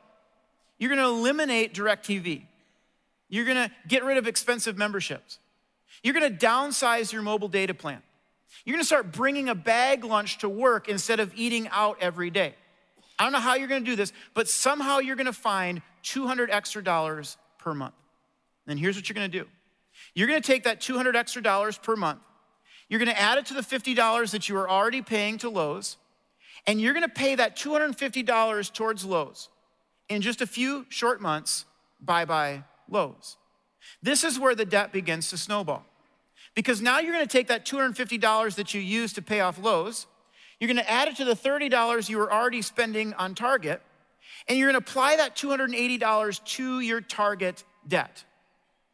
You're 0.78 0.90
gonna 0.90 1.08
eliminate 1.08 1.74
DirecTV. 1.74 2.46
You're 3.34 3.44
gonna 3.44 3.72
get 3.88 4.04
rid 4.04 4.16
of 4.16 4.28
expensive 4.28 4.78
memberships. 4.78 5.40
You're 6.04 6.14
gonna 6.14 6.30
downsize 6.30 7.12
your 7.12 7.22
mobile 7.22 7.48
data 7.48 7.74
plan. 7.74 8.00
You're 8.64 8.74
gonna 8.74 8.84
start 8.84 9.10
bringing 9.10 9.48
a 9.48 9.56
bag 9.56 10.04
lunch 10.04 10.38
to 10.38 10.48
work 10.48 10.88
instead 10.88 11.18
of 11.18 11.32
eating 11.34 11.66
out 11.72 11.96
every 12.00 12.30
day. 12.30 12.54
I 13.18 13.24
don't 13.24 13.32
know 13.32 13.40
how 13.40 13.56
you're 13.56 13.66
gonna 13.66 13.80
do 13.80 13.96
this, 13.96 14.12
but 14.34 14.48
somehow 14.48 14.98
you're 14.98 15.16
gonna 15.16 15.32
find 15.32 15.82
200 16.04 16.48
extra 16.48 16.84
dollars 16.84 17.36
per 17.58 17.74
month. 17.74 17.96
Then 18.66 18.78
here's 18.78 18.94
what 18.94 19.08
you're 19.08 19.14
gonna 19.14 19.26
do 19.26 19.48
you're 20.14 20.28
gonna 20.28 20.40
take 20.40 20.62
that 20.62 20.80
200 20.80 21.16
extra 21.16 21.42
dollars 21.42 21.76
per 21.76 21.96
month, 21.96 22.20
you're 22.88 23.00
gonna 23.00 23.12
add 23.12 23.38
it 23.38 23.46
to 23.46 23.54
the 23.54 23.62
$50 23.62 24.30
that 24.30 24.48
you 24.48 24.56
are 24.56 24.70
already 24.70 25.02
paying 25.02 25.38
to 25.38 25.50
Lowe's, 25.50 25.96
and 26.68 26.80
you're 26.80 26.94
gonna 26.94 27.08
pay 27.08 27.34
that 27.34 27.56
$250 27.56 28.72
towards 28.72 29.04
Lowe's. 29.04 29.48
In 30.08 30.22
just 30.22 30.40
a 30.40 30.46
few 30.46 30.86
short 30.88 31.20
months, 31.20 31.64
Bye 32.00 32.26
bye 32.26 32.64
bye 32.88 32.98
Lowe's. 32.98 33.36
This 34.02 34.24
is 34.24 34.38
where 34.38 34.54
the 34.54 34.64
debt 34.64 34.92
begins 34.92 35.30
to 35.30 35.38
snowball. 35.38 35.84
Because 36.54 36.80
now 36.80 37.00
you're 37.00 37.12
gonna 37.12 37.26
take 37.26 37.48
that 37.48 37.64
$250 37.64 38.56
that 38.56 38.74
you 38.74 38.80
used 38.80 39.14
to 39.16 39.22
pay 39.22 39.40
off 39.40 39.58
Lowe's, 39.58 40.06
you're 40.60 40.68
gonna 40.68 40.82
add 40.82 41.08
it 41.08 41.16
to 41.16 41.24
the 41.24 41.34
$30 41.34 42.08
you 42.08 42.18
were 42.18 42.32
already 42.32 42.62
spending 42.62 43.12
on 43.14 43.34
Target, 43.34 43.82
and 44.48 44.58
you're 44.58 44.68
gonna 44.68 44.78
apply 44.78 45.16
that 45.16 45.36
$280 45.36 46.38
to 46.44 46.80
your 46.80 47.00
Target 47.00 47.64
debt. 47.86 48.24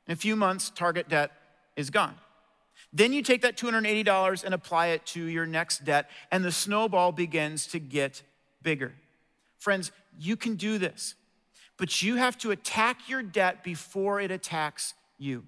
In 0.07 0.13
a 0.13 0.17
few 0.17 0.37
months, 0.37 0.71
Target 0.71 1.09
debt 1.09 1.33
is 1.77 1.91
gone. 1.91 2.17
Then 2.93 3.13
you 3.13 3.23
take 3.23 3.43
that 3.43 3.57
$280 3.57 4.43
and 4.43 4.55
apply 4.55 4.89
it 4.89 5.07
to 5.07 5.23
your 5.25 5.47
next 5.47 5.85
debt, 5.85 6.11
and 6.33 6.45
the 6.45 6.51
snowball 6.51 7.13
begins 7.13 7.67
to 7.69 7.79
get 7.79 8.23
bigger. 8.63 8.95
Friends, 9.59 9.93
you 10.19 10.37
can 10.37 10.57
do 10.57 10.79
this, 10.79 11.15
but 11.81 12.03
you 12.03 12.17
have 12.17 12.37
to 12.37 12.51
attack 12.51 13.09
your 13.09 13.23
debt 13.23 13.65
before 13.65 14.21
it 14.21 14.31
attacks 14.31 14.93
you. 15.19 15.43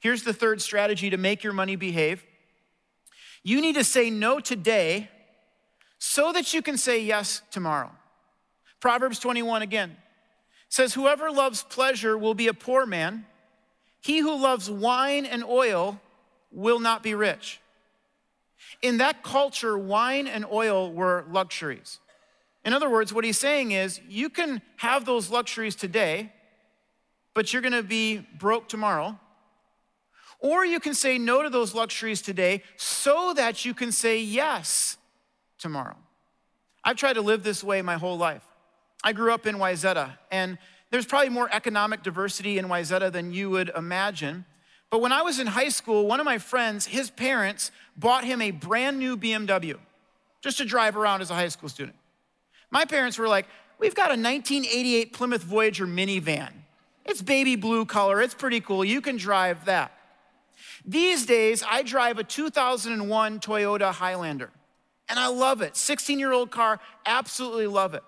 Here's 0.00 0.22
the 0.22 0.32
third 0.32 0.62
strategy 0.62 1.10
to 1.10 1.16
make 1.16 1.42
your 1.42 1.52
money 1.52 1.76
behave 1.76 2.24
you 3.46 3.60
need 3.60 3.74
to 3.74 3.84
say 3.84 4.08
no 4.08 4.40
today 4.40 5.10
so 5.98 6.32
that 6.32 6.54
you 6.54 6.62
can 6.62 6.78
say 6.78 7.02
yes 7.02 7.42
tomorrow. 7.50 7.90
Proverbs 8.80 9.18
21 9.18 9.60
again 9.60 9.96
says, 10.70 10.94
Whoever 10.94 11.30
loves 11.30 11.62
pleasure 11.62 12.16
will 12.16 12.32
be 12.32 12.46
a 12.46 12.54
poor 12.54 12.86
man. 12.86 13.26
He 14.00 14.20
who 14.20 14.40
loves 14.40 14.70
wine 14.70 15.26
and 15.26 15.44
oil 15.44 16.00
will 16.50 16.80
not 16.80 17.02
be 17.02 17.14
rich. 17.14 17.60
In 18.80 18.96
that 18.98 19.22
culture, 19.22 19.76
wine 19.76 20.26
and 20.26 20.46
oil 20.50 20.90
were 20.90 21.26
luxuries. 21.30 21.98
In 22.64 22.72
other 22.72 22.88
words, 22.88 23.12
what 23.12 23.24
he's 23.24 23.38
saying 23.38 23.72
is 23.72 24.00
you 24.08 24.30
can 24.30 24.62
have 24.76 25.04
those 25.04 25.30
luxuries 25.30 25.76
today, 25.76 26.32
but 27.34 27.52
you're 27.52 27.62
gonna 27.62 27.82
be 27.82 28.26
broke 28.38 28.68
tomorrow. 28.68 29.18
Or 30.38 30.64
you 30.64 30.80
can 30.80 30.94
say 30.94 31.18
no 31.18 31.42
to 31.42 31.50
those 31.50 31.74
luxuries 31.74 32.22
today 32.22 32.62
so 32.76 33.32
that 33.34 33.64
you 33.64 33.74
can 33.74 33.92
say 33.92 34.20
yes 34.20 34.96
tomorrow. 35.58 35.96
I've 36.84 36.96
tried 36.96 37.14
to 37.14 37.22
live 37.22 37.42
this 37.42 37.64
way 37.64 37.80
my 37.82 37.94
whole 37.96 38.18
life. 38.18 38.42
I 39.02 39.12
grew 39.12 39.32
up 39.32 39.46
in 39.46 39.56
Wayzata, 39.56 40.18
and 40.30 40.58
there's 40.90 41.06
probably 41.06 41.30
more 41.30 41.48
economic 41.52 42.02
diversity 42.02 42.58
in 42.58 42.66
Wayzata 42.66 43.10
than 43.10 43.32
you 43.32 43.50
would 43.50 43.70
imagine. 43.76 44.44
But 44.90 45.00
when 45.00 45.12
I 45.12 45.22
was 45.22 45.38
in 45.38 45.46
high 45.46 45.70
school, 45.70 46.06
one 46.06 46.20
of 46.20 46.24
my 46.24 46.38
friends, 46.38 46.86
his 46.86 47.10
parents 47.10 47.70
bought 47.96 48.24
him 48.24 48.40
a 48.40 48.50
brand 48.50 48.98
new 48.98 49.16
BMW 49.16 49.78
just 50.42 50.58
to 50.58 50.64
drive 50.64 50.96
around 50.96 51.20
as 51.20 51.30
a 51.30 51.34
high 51.34 51.48
school 51.48 51.68
student. 51.68 51.96
My 52.74 52.84
parents 52.84 53.16
were 53.16 53.28
like, 53.28 53.46
We've 53.78 53.94
got 53.94 54.10
a 54.10 54.20
1988 54.20 55.12
Plymouth 55.12 55.42
Voyager 55.42 55.86
minivan. 55.86 56.50
It's 57.04 57.22
baby 57.22 57.56
blue 57.56 57.84
color, 57.86 58.20
it's 58.20 58.34
pretty 58.34 58.60
cool. 58.60 58.84
You 58.84 59.00
can 59.00 59.16
drive 59.16 59.64
that. 59.64 59.92
These 60.84 61.26
days, 61.26 61.64
I 61.68 61.82
drive 61.82 62.18
a 62.18 62.24
2001 62.24 63.40
Toyota 63.40 63.90
Highlander, 63.90 64.50
and 65.08 65.18
I 65.18 65.28
love 65.28 65.60
it. 65.62 65.76
16 65.76 66.18
year 66.18 66.32
old 66.32 66.50
car, 66.50 66.78
absolutely 67.06 67.66
love 67.66 67.94
it. 67.94 68.02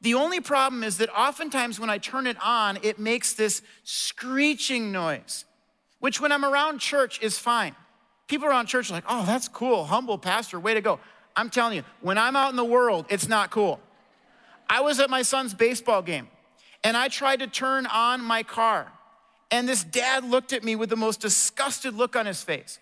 The 0.00 0.14
only 0.14 0.40
problem 0.40 0.84
is 0.84 0.98
that 0.98 1.08
oftentimes 1.08 1.80
when 1.80 1.90
I 1.90 1.98
turn 1.98 2.26
it 2.26 2.36
on, 2.42 2.78
it 2.82 2.98
makes 2.98 3.32
this 3.32 3.62
screeching 3.84 4.92
noise 4.92 5.44
which 5.98 6.20
when 6.20 6.30
I'm 6.30 6.44
around 6.44 6.78
church 6.78 7.20
is 7.22 7.38
fine. 7.38 7.74
People 8.28 8.48
around 8.48 8.66
church 8.66 8.90
are 8.90 8.92
like, 8.92 9.04
oh, 9.08 9.24
that's 9.24 9.48
cool, 9.48 9.84
humble 9.84 10.18
pastor, 10.18 10.60
way 10.60 10.74
to 10.74 10.80
go. 10.80 11.00
I'm 11.34 11.50
telling 11.50 11.76
you, 11.76 11.84
when 12.00 12.18
I'm 12.18 12.36
out 12.36 12.50
in 12.50 12.56
the 12.56 12.64
world, 12.64 13.06
it's 13.08 13.28
not 13.28 13.50
cool. 13.50 13.80
I 14.68 14.80
was 14.80 15.00
at 15.00 15.10
my 15.10 15.22
son's 15.22 15.54
baseball 15.54 16.02
game 16.02 16.28
and 16.86 16.96
I 16.96 17.08
tried 17.08 17.40
to 17.40 17.46
turn 17.46 17.86
on 17.86 18.20
my 18.20 18.42
car, 18.42 18.92
and 19.50 19.68
this 19.68 19.82
dad 19.82 20.24
looked 20.24 20.52
at 20.52 20.62
me 20.62 20.76
with 20.76 20.88
the 20.88 20.96
most 20.96 21.20
disgusted 21.20 21.94
look 21.94 22.14
on 22.14 22.26
his 22.26 22.42
face. 22.42 22.78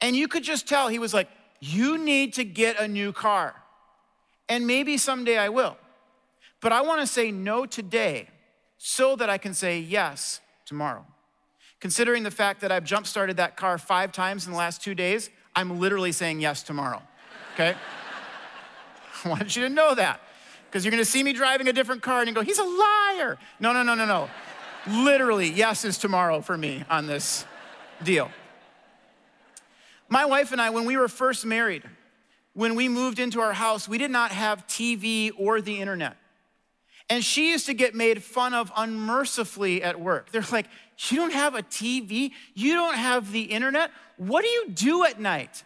And 0.00 0.14
you 0.14 0.28
could 0.28 0.44
just 0.44 0.68
tell 0.68 0.88
he 0.88 0.98
was 0.98 1.12
like, 1.12 1.28
You 1.60 1.98
need 1.98 2.34
to 2.34 2.44
get 2.44 2.80
a 2.80 2.86
new 2.86 3.12
car. 3.12 3.54
And 4.48 4.66
maybe 4.66 4.96
someday 4.96 5.36
I 5.36 5.48
will. 5.48 5.76
But 6.60 6.72
I 6.72 6.82
wanna 6.82 7.06
say 7.06 7.30
no 7.30 7.66
today 7.66 8.28
so 8.78 9.16
that 9.16 9.28
I 9.28 9.38
can 9.38 9.54
say 9.54 9.78
yes 9.78 10.40
tomorrow. 10.64 11.04
Considering 11.80 12.22
the 12.22 12.30
fact 12.30 12.60
that 12.60 12.70
I've 12.70 12.84
jump 12.84 13.06
started 13.06 13.36
that 13.38 13.56
car 13.56 13.78
five 13.78 14.12
times 14.12 14.46
in 14.46 14.52
the 14.52 14.58
last 14.58 14.82
two 14.82 14.94
days, 14.94 15.30
I'm 15.56 15.80
literally 15.80 16.12
saying 16.12 16.40
yes 16.40 16.62
tomorrow, 16.62 17.02
okay? 17.54 17.74
I 19.24 19.28
wanted 19.28 19.56
you 19.56 19.62
to 19.64 19.68
know 19.68 19.94
that 19.94 20.20
because 20.70 20.84
you're 20.84 20.92
gonna 20.92 21.04
see 21.04 21.24
me 21.24 21.32
driving 21.32 21.66
a 21.66 21.72
different 21.72 22.00
car 22.00 22.20
and 22.20 22.28
you 22.28 22.34
go, 22.34 22.42
he's 22.42 22.60
a 22.60 22.64
liar. 22.64 23.38
No, 23.58 23.72
no, 23.72 23.82
no, 23.82 23.94
no, 23.96 24.06
no. 24.06 24.30
literally, 24.86 25.50
yes 25.50 25.84
is 25.84 25.98
tomorrow 25.98 26.40
for 26.40 26.56
me 26.56 26.84
on 26.88 27.08
this 27.08 27.44
deal. 28.04 28.30
My 30.08 30.24
wife 30.24 30.52
and 30.52 30.60
I, 30.60 30.70
when 30.70 30.84
we 30.84 30.96
were 30.96 31.08
first 31.08 31.44
married, 31.44 31.82
when 32.54 32.76
we 32.76 32.88
moved 32.88 33.18
into 33.18 33.40
our 33.40 33.52
house, 33.52 33.88
we 33.88 33.98
did 33.98 34.10
not 34.12 34.30
have 34.30 34.66
TV 34.66 35.32
or 35.36 35.60
the 35.60 35.80
internet. 35.80 36.16
And 37.08 37.24
she 37.24 37.50
used 37.50 37.66
to 37.66 37.74
get 37.74 37.94
made 37.94 38.22
fun 38.22 38.54
of 38.54 38.70
unmercifully 38.76 39.82
at 39.82 40.00
work. 40.00 40.30
They're 40.30 40.44
like, 40.52 40.66
You 40.98 41.16
don't 41.16 41.32
have 41.32 41.56
a 41.56 41.62
TV? 41.62 42.30
You 42.54 42.74
don't 42.74 42.96
have 42.96 43.32
the 43.32 43.42
internet? 43.42 43.90
What 44.16 44.42
do 44.42 44.48
you 44.48 44.70
do 44.70 45.04
at 45.04 45.18
night? 45.18 45.64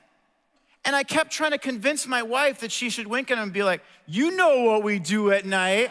And 0.84 0.94
I 0.94 1.02
kept 1.02 1.30
trying 1.30 1.52
to 1.52 1.58
convince 1.58 2.06
my 2.06 2.22
wife 2.22 2.60
that 2.60 2.70
she 2.70 2.90
should 2.90 3.06
wink 3.06 3.30
at 3.30 3.38
him 3.38 3.44
and 3.44 3.52
be 3.52 3.62
like, 3.62 3.82
You 4.06 4.36
know 4.36 4.64
what 4.64 4.82
we 4.82 4.98
do 4.98 5.32
at 5.32 5.46
night. 5.46 5.90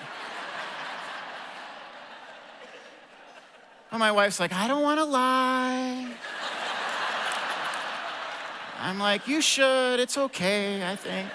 and 3.91 3.99
my 3.99 4.11
wife's 4.11 4.39
like, 4.39 4.53
I 4.53 4.67
don't 4.67 4.83
wanna 4.83 5.05
lie. 5.05 6.11
I'm 8.79 8.99
like, 8.99 9.27
You 9.27 9.41
should, 9.41 9.99
it's 9.99 10.17
okay, 10.17 10.87
I 10.87 10.95
think. 10.95 11.29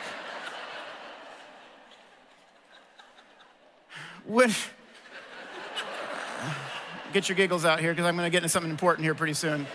When, 4.24 4.54
get 7.14 7.28
your 7.30 7.36
giggles 7.36 7.64
out 7.64 7.80
here 7.80 7.92
because 7.92 8.04
I'm 8.04 8.14
going 8.14 8.26
to 8.26 8.30
get 8.30 8.38
into 8.38 8.50
something 8.50 8.70
important 8.70 9.04
here 9.04 9.14
pretty 9.14 9.32
soon. 9.32 9.66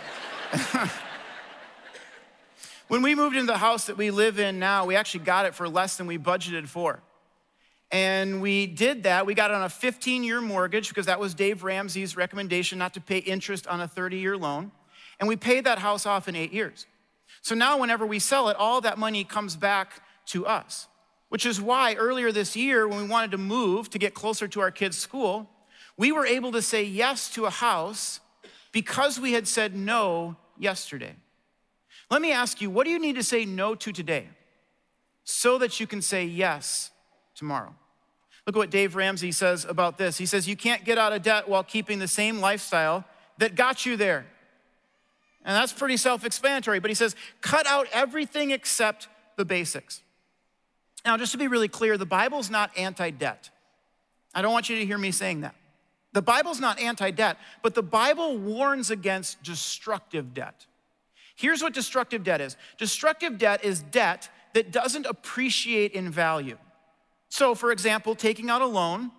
when 2.88 3.02
we 3.02 3.16
moved 3.16 3.36
into 3.36 3.52
the 3.52 3.58
house 3.58 3.86
that 3.86 3.98
we 3.98 4.12
live 4.12 4.40
in 4.40 4.60
now, 4.60 4.86
we 4.86 4.96
actually 4.96 5.24
got 5.24 5.46
it 5.46 5.56
for 5.56 5.68
less 5.68 5.98
than 5.98 6.08
we 6.08 6.18
budgeted 6.18 6.68
for. 6.68 7.02
And 7.92 8.42
we 8.42 8.66
did 8.66 9.04
that. 9.04 9.26
We 9.26 9.34
got 9.34 9.52
on 9.52 9.64
a 9.64 9.70
15 9.70 10.24
year 10.24 10.42
mortgage 10.42 10.90
because 10.90 11.06
that 11.06 11.20
was 11.20 11.34
Dave 11.34 11.64
Ramsey's 11.64 12.16
recommendation 12.16 12.80
not 12.80 12.94
to 12.96 13.02
pay 13.02 13.20
interest 13.20 13.68
on 13.68 13.82
a 13.82 13.88
30 13.88 14.18
year 14.18 14.38
loan. 14.38 14.72
And 15.20 15.30
we 15.30 15.36
paid 15.36 15.66
that 15.66 15.80
house 15.80 16.06
off 16.06 16.28
in 16.28 16.36
eight 16.36 16.52
years. 16.52 16.88
So 17.42 17.56
now, 17.56 17.80
whenever 17.80 18.06
we 18.06 18.20
sell 18.20 18.50
it, 18.50 18.58
all 18.58 18.82
that 18.82 18.98
money 18.98 19.24
comes 19.24 19.56
back 19.56 20.02
to 20.28 20.46
us 20.46 20.88
which 21.34 21.48
is 21.48 21.60
why 21.60 21.96
earlier 21.96 22.32
this 22.32 22.56
year, 22.56 22.88
when 22.88 23.00
we 23.00 23.08
wanted 23.08 23.32
to 23.32 23.40
move 23.40 23.90
to 23.90 23.98
get 23.98 24.14
closer 24.14 24.48
to 24.48 24.62
our 24.62 24.70
kids' 24.70 25.00
school, 25.00 25.50
we 25.98 26.12
were 26.12 26.28
able 26.28 26.52
to 26.52 26.62
say 26.62 26.84
yes 26.84 27.28
to 27.28 27.46
a 27.46 27.50
house 27.50 28.20
because 28.72 29.20
we 29.20 29.34
had 29.34 29.48
said 29.48 29.76
no 29.76 30.36
yesterday. 30.60 31.16
Let 32.14 32.22
me 32.22 32.32
ask 32.32 32.62
you, 32.62 32.70
what 32.70 32.86
do 32.86 32.92
you 32.92 33.00
need 33.00 33.16
to 33.16 33.24
say 33.24 33.44
no 33.44 33.74
to 33.74 33.92
today 33.92 34.28
so 35.24 35.58
that 35.58 35.80
you 35.80 35.88
can 35.88 36.00
say 36.00 36.26
yes 36.26 36.92
tomorrow? 37.34 37.74
Look 38.46 38.56
at 38.56 38.60
what 38.60 38.70
Dave 38.70 38.96
Ramsey 38.96 39.32
says 39.32 39.66
about 39.66 39.98
this. 39.98 40.20
He 40.20 40.28
says, 40.28 40.48
You 40.48 40.56
can't 40.56 40.86
get 40.86 41.00
out 41.00 41.12
of 41.12 41.24
debt 41.24 41.50
while 41.50 41.64
keeping 41.64 41.98
the 41.98 42.08
same 42.08 42.40
lifestyle 42.40 43.04
that 43.40 43.56
got 43.56 43.88
you 43.88 43.98
there. 43.98 44.28
And 45.44 45.56
that's 45.56 45.74
pretty 45.74 45.98
self 45.98 46.24
explanatory, 46.24 46.80
but 46.80 46.92
he 46.92 46.94
says, 46.94 47.16
Cut 47.42 47.66
out 47.66 47.88
everything 47.92 48.52
except 48.52 49.08
the 49.36 49.44
basics. 49.44 50.04
Now, 51.04 51.18
just 51.18 51.32
to 51.32 51.40
be 51.40 51.48
really 51.48 51.68
clear, 51.68 51.98
the 51.98 52.06
Bible's 52.06 52.52
not 52.52 52.70
anti 52.78 53.10
debt. 53.10 53.50
I 54.36 54.44
don't 54.44 54.54
want 54.54 54.70
you 54.70 54.78
to 54.78 54.86
hear 54.86 55.00
me 55.00 55.10
saying 55.10 55.42
that. 55.42 55.56
The 56.12 56.22
Bible's 56.22 56.60
not 56.60 56.80
anti 56.80 57.10
debt, 57.10 57.38
but 57.64 57.74
the 57.74 57.82
Bible 57.82 58.38
warns 58.38 58.92
against 58.92 59.42
destructive 59.42 60.36
debt. 60.36 60.68
Here's 61.36 61.62
what 61.62 61.74
destructive 61.74 62.24
debt 62.24 62.42
is 62.42 62.58
destructive 62.78 63.38
debt 63.38 63.64
is 63.64 63.82
debt 63.82 64.30
that 64.54 64.72
doesn't 64.72 65.06
appreciate 65.06 65.94
in 65.94 66.10
value. 66.12 66.58
So, 67.30 67.56
for 67.56 67.72
example, 67.72 68.14
taking 68.16 68.50
out 68.50 68.62
a 68.62 68.68
loan 68.68 69.12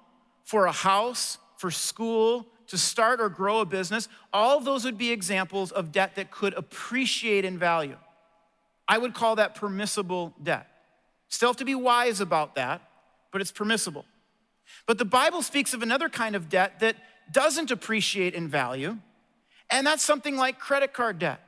for 0.45 0.67
a 0.67 0.73
house, 0.73 1.39
for 1.57 1.71
school, 1.71 2.47
to 2.69 2.79
start 2.79 3.21
or 3.21 3.29
grow 3.29 3.61
a 3.61 3.65
business, 3.65 4.09
all 4.33 4.57
of 4.57 4.65
those 4.65 4.85
would 4.85 4.97
be 4.97 5.11
examples 5.11 5.73
of 5.73 5.93
debt 5.93 6.15
that 6.15 6.31
could 6.31 6.55
appreciate 6.55 7.45
in 7.45 7.59
value. 7.59 7.97
I 8.87 8.99
would 8.99 9.15
call 9.15 9.37
that 9.37 9.55
permissible 9.55 10.35
debt. 10.43 10.69
Still 11.29 11.51
have 11.51 11.57
to 11.57 11.65
be 11.65 11.75
wise 11.75 12.21
about 12.21 12.55
that, 12.55 12.83
but 13.33 13.41
it's 13.41 13.53
permissible. 13.53 14.05
But 14.87 14.99
the 14.99 15.05
Bible 15.05 15.43
speaks 15.43 15.75
of 15.75 15.83
another 15.83 16.09
kind 16.09 16.37
of 16.37 16.49
debt 16.49 16.81
that 16.81 16.97
doesn't 17.33 17.71
appreciate 17.71 18.35
in 18.35 18.49
value, 18.49 18.99
and 19.71 19.87
that's 19.87 20.05
something 20.05 20.37
like 20.37 20.59
credit 20.59 20.93
card 20.93 21.19
debt. 21.19 21.41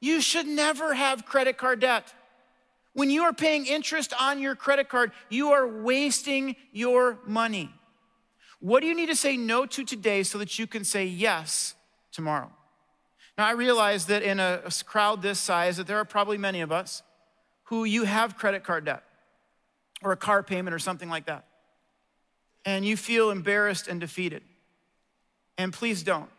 You 0.00 0.20
should 0.20 0.46
never 0.46 0.94
have 0.94 1.24
credit 1.24 1.56
card 1.56 1.80
debt. 1.80 2.12
When 2.92 3.10
you 3.10 3.22
are 3.24 3.32
paying 3.32 3.66
interest 3.66 4.12
on 4.20 4.40
your 4.40 4.54
credit 4.54 4.88
card, 4.88 5.12
you 5.28 5.50
are 5.50 5.66
wasting 5.66 6.56
your 6.72 7.18
money. 7.26 7.74
What 8.60 8.80
do 8.80 8.86
you 8.86 8.94
need 8.94 9.08
to 9.08 9.16
say 9.16 9.36
no 9.36 9.66
to 9.66 9.84
today 9.84 10.22
so 10.22 10.38
that 10.38 10.58
you 10.58 10.66
can 10.66 10.84
say 10.84 11.04
yes 11.04 11.74
tomorrow? 12.12 12.50
Now, 13.36 13.46
I 13.46 13.52
realize 13.52 14.06
that 14.06 14.22
in 14.22 14.38
a, 14.38 14.62
crowd 14.86 15.22
this 15.22 15.40
size, 15.40 15.76
that 15.76 15.86
there 15.86 15.98
are 15.98 16.04
probably 16.04 16.38
many 16.38 16.60
of 16.60 16.70
us 16.70 17.02
who 17.64 17.84
you 17.84 18.04
have 18.04 18.36
credit 18.36 18.62
card 18.62 18.84
debt 18.84 19.02
or 20.02 20.12
a 20.12 20.16
car 20.16 20.42
payment 20.42 20.74
or 20.74 20.78
something 20.78 21.08
like 21.08 21.26
that, 21.26 21.46
and 22.64 22.84
you 22.84 22.96
feel 22.96 23.30
embarrassed 23.30 23.88
and 23.88 24.00
defeated. 24.00 24.42
And 25.58 25.72
please 25.72 26.02
don't. 26.02 26.30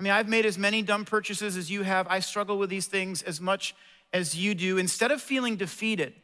I 0.00 0.02
mean, 0.02 0.14
I've 0.14 0.30
made 0.30 0.46
as 0.46 0.56
many 0.56 0.80
dumb 0.80 1.04
purchases 1.04 1.58
as 1.58 1.70
you 1.70 1.82
have. 1.82 2.06
I 2.08 2.20
struggle 2.20 2.56
with 2.56 2.70
these 2.70 2.86
things 2.86 3.20
as 3.20 3.38
much 3.38 3.74
as 4.14 4.34
you 4.34 4.54
do. 4.54 4.78
Instead 4.78 5.10
of 5.10 5.20
feeling 5.20 5.56
defeated, 5.56 6.14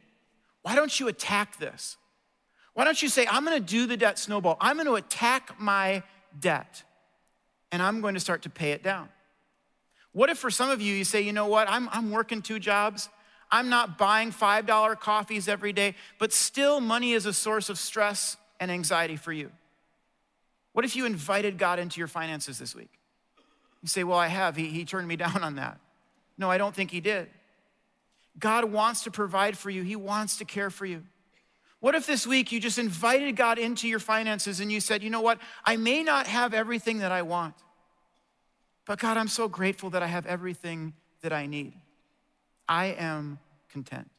why 0.63 0.73
don't 0.73 0.99
you 0.99 1.07
attack 1.07 1.59
this? 1.59 1.95
Why 2.73 2.85
don't 2.85 2.99
you 2.99 3.07
say, 3.07 3.27
I'm 3.27 3.43
gonna 3.43 3.59
do 3.59 3.85
the 3.85 3.95
debt 3.95 4.17
snowball? 4.17 4.57
I'm 4.59 4.77
gonna 4.77 4.95
attack 4.95 5.59
my 5.59 6.01
debt 6.39 6.83
and 7.71 7.83
I'm 7.83 8.01
going 8.01 8.15
to 8.15 8.19
start 8.19 8.41
to 8.41 8.49
pay 8.49 8.71
it 8.71 8.81
down. 8.81 9.09
What 10.11 10.31
if 10.31 10.39
for 10.39 10.49
some 10.49 10.71
of 10.71 10.81
you, 10.81 10.95
you 10.95 11.03
say, 11.03 11.21
you 11.21 11.31
know 11.31 11.45
what, 11.45 11.69
I'm, 11.69 11.87
I'm 11.91 12.09
working 12.09 12.41
two 12.41 12.57
jobs, 12.57 13.09
I'm 13.51 13.69
not 13.69 13.99
buying 13.99 14.31
$5 14.31 14.99
coffees 14.99 15.47
every 15.47 15.71
day, 15.71 15.93
but 16.17 16.33
still 16.33 16.79
money 16.79 17.13
is 17.13 17.27
a 17.27 17.33
source 17.33 17.69
of 17.69 17.77
stress 17.77 18.37
and 18.59 18.71
anxiety 18.71 19.17
for 19.17 19.31
you? 19.31 19.51
What 20.73 20.83
if 20.83 20.95
you 20.95 21.05
invited 21.05 21.59
God 21.59 21.77
into 21.77 21.99
your 21.99 22.07
finances 22.07 22.57
this 22.57 22.73
week? 22.73 22.89
You 23.87 23.89
say, 23.89 24.03
well, 24.03 24.19
I 24.19 24.27
have. 24.27 24.57
He, 24.57 24.65
he 24.65 24.83
turned 24.83 25.07
me 25.07 25.15
down 25.25 25.41
on 25.45 25.55
that. 25.55 25.79
No, 26.37 26.51
I 26.51 26.57
don't 26.57 26.75
think 26.75 26.91
He 26.91 26.99
did. 26.99 27.29
God 28.37 28.65
wants 28.65 29.05
to 29.05 29.11
provide 29.11 29.57
for 29.57 29.69
you, 29.69 29.81
He 29.81 29.95
wants 29.95 30.39
to 30.39 30.45
care 30.45 30.69
for 30.69 30.85
you. 30.85 31.03
What 31.79 31.95
if 31.95 32.05
this 32.05 32.27
week 32.27 32.51
you 32.51 32.59
just 32.59 32.79
invited 32.79 33.37
God 33.37 33.57
into 33.57 33.87
your 33.87 33.99
finances 33.99 34.59
and 34.59 34.69
you 34.69 34.81
said, 34.81 35.03
you 35.03 35.09
know 35.09 35.21
what? 35.21 35.39
I 35.63 35.77
may 35.77 36.03
not 36.03 36.27
have 36.27 36.53
everything 36.53 36.97
that 36.97 37.13
I 37.13 37.21
want, 37.21 37.53
but 38.85 38.99
God, 38.99 39.15
I'm 39.15 39.29
so 39.29 39.47
grateful 39.47 39.91
that 39.91 40.03
I 40.03 40.07
have 40.07 40.25
everything 40.25 40.93
that 41.21 41.31
I 41.31 41.45
need. 41.45 41.71
I 42.67 42.87
am 42.87 43.39
content. 43.69 44.09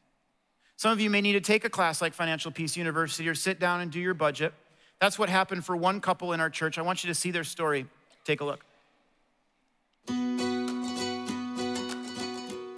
Some 0.77 0.91
of 0.91 0.99
you 0.99 1.11
may 1.11 1.21
need 1.21 1.33
to 1.33 1.41
take 1.41 1.63
a 1.63 1.69
class 1.69 2.01
like 2.01 2.15
Financial 2.15 2.49
Peace 2.49 2.75
University 2.75 3.29
or 3.29 3.35
sit 3.35 3.59
down 3.59 3.81
and 3.81 3.91
do 3.91 3.99
your 3.99 4.15
budget. 4.15 4.51
That's 4.99 5.19
what 5.19 5.29
happened 5.29 5.63
for 5.63 5.75
one 5.77 6.01
couple 6.01 6.33
in 6.33 6.39
our 6.39 6.49
church. 6.49 6.79
I 6.79 6.81
want 6.81 7.03
you 7.03 7.09
to 7.09 7.15
see 7.15 7.29
their 7.29 7.43
story. 7.43 7.85
Take 8.23 8.41
a 8.41 8.45
look. 8.45 8.65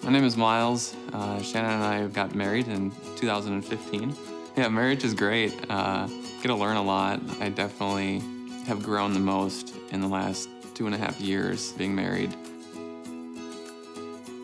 My 0.04 0.10
name 0.10 0.26
is 0.26 0.36
Miles. 0.36 0.96
Uh, 1.13 1.41
Shannon 1.41 1.72
and 1.72 1.84
I 1.84 2.08
got 2.08 2.36
married 2.36 2.67
in 2.67 2.91
2015. 3.15 4.15
Yeah, 4.58 4.67
marriage 4.67 5.04
is 5.06 5.13
great. 5.13 5.54
Uh, 5.70 6.08
get 6.41 6.48
to 6.48 6.56
learn 6.56 6.76
a 6.76 6.84
lot. 6.84 7.22
I 7.39 7.50
definitely 7.50 8.22
have 8.65 8.84
grown 8.84 9.13
the 9.13 9.20
most 9.20 9.74
in 9.91 10.02
the 10.02 10.08
last 10.08 10.50
two 10.74 10.86
and 10.86 10.94
a 10.94 10.98
half 10.98 11.22
years 11.22 11.72
being 11.74 11.96
married. 11.96 12.36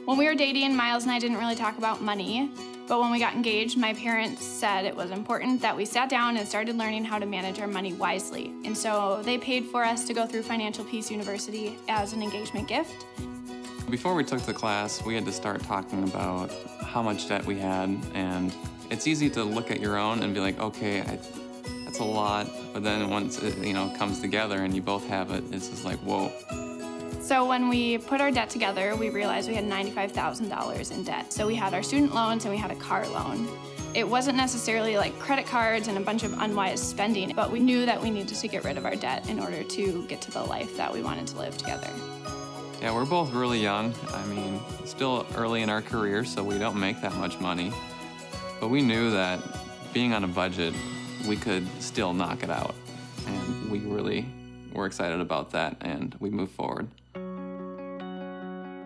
When 0.06 0.18
we 0.18 0.26
were 0.26 0.36
dating, 0.36 0.74
Miles 0.76 1.04
and 1.04 1.12
I 1.12 1.20
didn't 1.20 1.38
really 1.38 1.56
talk 1.56 1.78
about 1.78 2.02
money. 2.02 2.50
But 2.88 3.02
when 3.02 3.12
we 3.12 3.20
got 3.20 3.34
engaged, 3.34 3.78
my 3.78 3.94
parents 3.94 4.46
said 4.46 4.86
it 4.86 4.96
was 4.96 5.12
important 5.12 5.62
that 5.62 5.76
we 5.76 5.84
sat 5.84 6.10
down 6.10 6.38
and 6.38 6.48
started 6.48 6.78
learning 6.78 7.04
how 7.04 7.20
to 7.20 7.26
manage 7.26 7.60
our 7.60 7.68
money 7.68 7.92
wisely. 7.92 8.54
And 8.64 8.78
so 8.78 9.22
they 9.24 9.38
paid 9.38 9.66
for 9.66 9.84
us 9.84 10.06
to 10.06 10.14
go 10.14 10.26
through 10.26 10.44
Financial 10.44 10.86
Peace 10.86 11.12
University 11.12 11.78
as 11.90 12.14
an 12.14 12.24
engagement 12.24 12.70
gift. 12.70 13.06
Before 13.90 14.16
we 14.16 14.24
took 14.24 14.42
the 14.42 14.54
class, 14.54 15.04
we 15.04 15.16
had 15.16 15.26
to 15.26 15.34
start 15.34 15.62
talking 15.64 16.04
about 16.04 16.50
how 16.82 17.02
much 17.02 17.28
debt 17.28 17.46
we 17.46 17.60
had 17.60 17.90
and 18.14 18.54
it's 18.90 19.06
easy 19.06 19.30
to 19.32 19.44
look 19.44 19.70
at 19.70 19.82
your 19.82 19.98
own 19.98 20.24
and 20.24 20.34
be 20.34 20.40
like, 20.40 20.58
okay, 20.58 21.02
I, 21.02 21.20
that's 21.84 22.00
a 22.00 22.06
lot. 22.06 22.48
But 22.74 22.84
then 22.84 23.10
once 23.10 23.38
it 23.40 23.58
you 23.58 23.74
know 23.74 23.94
comes 23.98 24.22
together 24.22 24.64
and 24.64 24.74
you 24.74 24.82
both 24.82 25.06
have 25.08 25.32
it, 25.32 25.44
it's 25.52 25.68
just 25.68 25.84
like, 25.84 25.98
whoa. 26.00 26.32
So 27.28 27.44
when 27.44 27.68
we 27.68 27.98
put 27.98 28.22
our 28.22 28.32
debt 28.32 28.50
together, 28.50 28.96
we 28.96 29.10
realized 29.10 29.50
we 29.50 29.56
had 29.56 29.66
$95,000 29.66 30.92
in 30.94 31.04
debt. 31.04 31.34
So 31.34 31.46
we 31.46 31.56
had 31.56 31.74
our 31.74 31.84
student 31.84 32.16
loans 32.16 32.46
and 32.46 32.54
we 32.54 32.58
had 32.58 32.72
a 32.72 32.76
car 32.76 33.06
loan. 33.10 33.50
It 33.94 34.08
wasn't 34.08 34.38
necessarily 34.38 34.96
like 34.96 35.20
credit 35.20 35.46
cards 35.46 35.90
and 35.90 35.98
a 35.98 36.00
bunch 36.00 36.24
of 36.24 36.32
unwise 36.40 36.82
spending, 36.82 37.34
but 37.36 37.52
we 37.52 37.60
knew 37.60 37.86
that 37.86 38.02
we 38.02 38.12
needed 38.12 38.34
to 38.34 38.48
get 38.48 38.64
rid 38.64 38.78
of 38.78 38.86
our 38.86 38.96
debt 38.96 39.28
in 39.28 39.42
order 39.42 39.62
to 39.62 40.08
get 40.08 40.22
to 40.22 40.32
the 40.32 40.42
life 40.42 40.78
that 40.78 40.94
we 40.94 41.02
wanted 41.02 41.28
to 41.28 41.38
live 41.38 41.58
together. 41.58 41.90
Yeah, 42.82 42.94
we're 42.94 43.04
both 43.04 43.34
really 43.34 43.60
young. 43.60 43.94
I 44.14 44.26
mean, 44.28 44.62
still 44.86 45.28
early 45.36 45.64
in 45.64 45.70
our 45.70 45.82
career, 45.82 46.24
so 46.24 46.46
we 46.46 46.58
don't 46.58 46.80
make 46.80 47.02
that 47.02 47.16
much 47.16 47.42
money. 47.42 47.74
But 48.62 48.70
we 48.70 48.82
knew 48.82 49.12
that 49.12 49.42
being 49.92 50.14
on 50.14 50.24
a 50.24 50.30
budget, 50.30 50.74
we 51.28 51.36
could 51.36 51.68
still 51.82 52.14
knock 52.14 52.44
it 52.44 52.50
out. 52.50 52.74
And 53.26 53.70
we 53.70 53.80
really 53.80 54.26
were 54.72 54.86
excited 54.86 55.20
about 55.20 55.52
that, 55.52 55.76
and 55.82 56.16
we 56.22 56.30
moved 56.30 56.54
forward. 56.54 56.88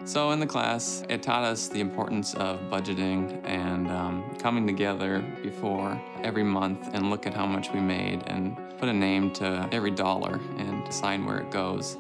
So, 0.04 0.32
in 0.32 0.40
the 0.40 0.48
class, 0.48 1.04
it 1.10 1.22
taught 1.22 1.44
us 1.44 1.68
the 1.68 1.80
importance 1.80 2.34
of 2.34 2.60
budgeting 2.72 3.40
and 3.46 3.90
um, 3.92 4.36
coming 4.40 4.66
together 4.66 5.24
before 5.44 6.02
every 6.24 6.44
month 6.44 6.90
and 6.94 7.12
look 7.12 7.28
at 7.28 7.36
how 7.36 7.46
much 7.46 7.72
we 7.72 7.80
made 7.80 8.24
and 8.26 8.58
put 8.80 8.90
a 8.90 8.94
name 8.94 9.32
to 9.34 9.70
every 9.72 9.92
dollar 9.92 10.40
and 10.58 10.84
decide 10.86 11.24
where 11.24 11.38
it 11.38 11.52
goes. 11.52 11.98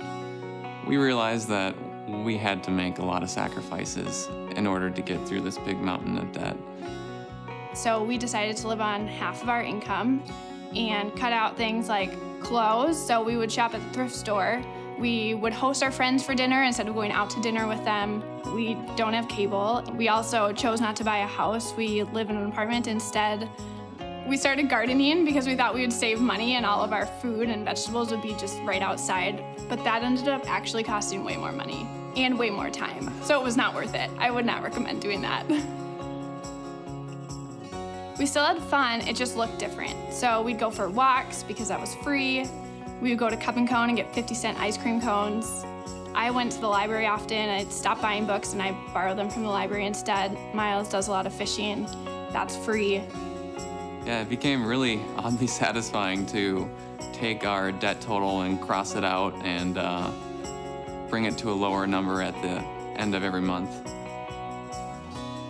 We 0.87 0.97
realized 0.97 1.47
that 1.49 1.75
we 2.23 2.37
had 2.37 2.63
to 2.63 2.71
make 2.71 2.97
a 2.97 3.05
lot 3.05 3.21
of 3.21 3.29
sacrifices 3.29 4.27
in 4.55 4.65
order 4.65 4.89
to 4.89 5.01
get 5.01 5.25
through 5.27 5.41
this 5.41 5.59
big 5.59 5.79
mountain 5.79 6.17
of 6.17 6.31
debt. 6.31 6.57
So 7.75 8.03
we 8.03 8.17
decided 8.17 8.57
to 8.57 8.67
live 8.67 8.81
on 8.81 9.07
half 9.07 9.43
of 9.43 9.49
our 9.49 9.61
income 9.61 10.23
and 10.75 11.15
cut 11.15 11.33
out 11.33 11.55
things 11.55 11.87
like 11.87 12.11
clothes. 12.41 12.97
So 13.05 13.21
we 13.21 13.37
would 13.37 13.51
shop 13.51 13.75
at 13.75 13.81
the 13.81 13.89
thrift 13.93 14.15
store. 14.15 14.63
We 15.01 15.33
would 15.33 15.51
host 15.51 15.81
our 15.81 15.89
friends 15.89 16.23
for 16.23 16.35
dinner 16.35 16.61
instead 16.61 16.87
of 16.87 16.93
going 16.93 17.11
out 17.11 17.31
to 17.31 17.41
dinner 17.41 17.67
with 17.67 17.83
them. 17.83 18.23
We 18.53 18.75
don't 18.95 19.13
have 19.13 19.27
cable. 19.27 19.83
We 19.95 20.09
also 20.09 20.53
chose 20.53 20.79
not 20.79 20.95
to 20.97 21.03
buy 21.03 21.17
a 21.17 21.25
house. 21.25 21.73
We 21.75 22.03
live 22.03 22.29
in 22.29 22.37
an 22.37 22.45
apartment 22.45 22.85
instead. 22.85 23.49
We 24.27 24.37
started 24.37 24.69
gardening 24.69 25.25
because 25.25 25.47
we 25.47 25.55
thought 25.55 25.73
we 25.73 25.81
would 25.81 25.91
save 25.91 26.21
money 26.21 26.53
and 26.53 26.67
all 26.67 26.83
of 26.83 26.93
our 26.93 27.07
food 27.07 27.49
and 27.49 27.65
vegetables 27.65 28.11
would 28.11 28.21
be 28.21 28.35
just 28.35 28.59
right 28.59 28.83
outside. 28.83 29.43
But 29.67 29.83
that 29.85 30.03
ended 30.03 30.27
up 30.27 30.47
actually 30.47 30.83
costing 30.83 31.23
way 31.23 31.35
more 31.35 31.51
money 31.51 31.87
and 32.15 32.37
way 32.37 32.51
more 32.51 32.69
time. 32.69 33.11
So 33.23 33.41
it 33.41 33.43
was 33.43 33.57
not 33.57 33.73
worth 33.73 33.95
it. 33.95 34.11
I 34.19 34.29
would 34.29 34.45
not 34.45 34.61
recommend 34.61 35.01
doing 35.01 35.21
that. 35.23 35.45
We 38.19 38.27
still 38.27 38.45
had 38.45 38.61
fun, 38.61 39.01
it 39.01 39.15
just 39.15 39.35
looked 39.35 39.57
different. 39.57 40.13
So 40.13 40.43
we'd 40.43 40.59
go 40.59 40.69
for 40.69 40.87
walks 40.89 41.41
because 41.41 41.69
that 41.69 41.81
was 41.81 41.95
free. 42.03 42.45
We 43.01 43.09
would 43.09 43.17
go 43.17 43.31
to 43.31 43.35
Cup 43.35 43.57
and 43.57 43.67
Cone 43.67 43.89
and 43.89 43.97
get 43.97 44.13
50 44.13 44.35
cent 44.35 44.59
ice 44.59 44.77
cream 44.77 45.01
cones. 45.01 45.65
I 46.13 46.29
went 46.29 46.51
to 46.51 46.61
the 46.61 46.67
library 46.67 47.07
often. 47.07 47.49
I'd 47.49 47.71
stop 47.71 47.99
buying 47.99 48.27
books 48.27 48.53
and 48.53 48.61
I 48.61 48.73
borrowed 48.93 49.17
them 49.17 49.27
from 49.27 49.41
the 49.41 49.49
library 49.49 49.87
instead. 49.87 50.37
Miles 50.53 50.87
does 50.87 51.07
a 51.07 51.11
lot 51.11 51.25
of 51.25 51.33
fishing. 51.33 51.87
That's 52.31 52.55
free. 52.55 53.01
Yeah, 54.05 54.21
it 54.21 54.29
became 54.29 54.63
really 54.63 55.01
oddly 55.17 55.47
satisfying 55.47 56.27
to 56.27 56.69
take 57.11 57.43
our 57.43 57.71
debt 57.71 58.01
total 58.01 58.41
and 58.41 58.61
cross 58.61 58.95
it 58.95 59.03
out 59.03 59.33
and 59.43 59.79
uh, 59.79 60.11
bring 61.09 61.25
it 61.25 61.39
to 61.39 61.49
a 61.49 61.53
lower 61.53 61.87
number 61.87 62.21
at 62.21 62.39
the 62.43 62.63
end 62.99 63.15
of 63.15 63.23
every 63.23 63.41
month. 63.41 63.83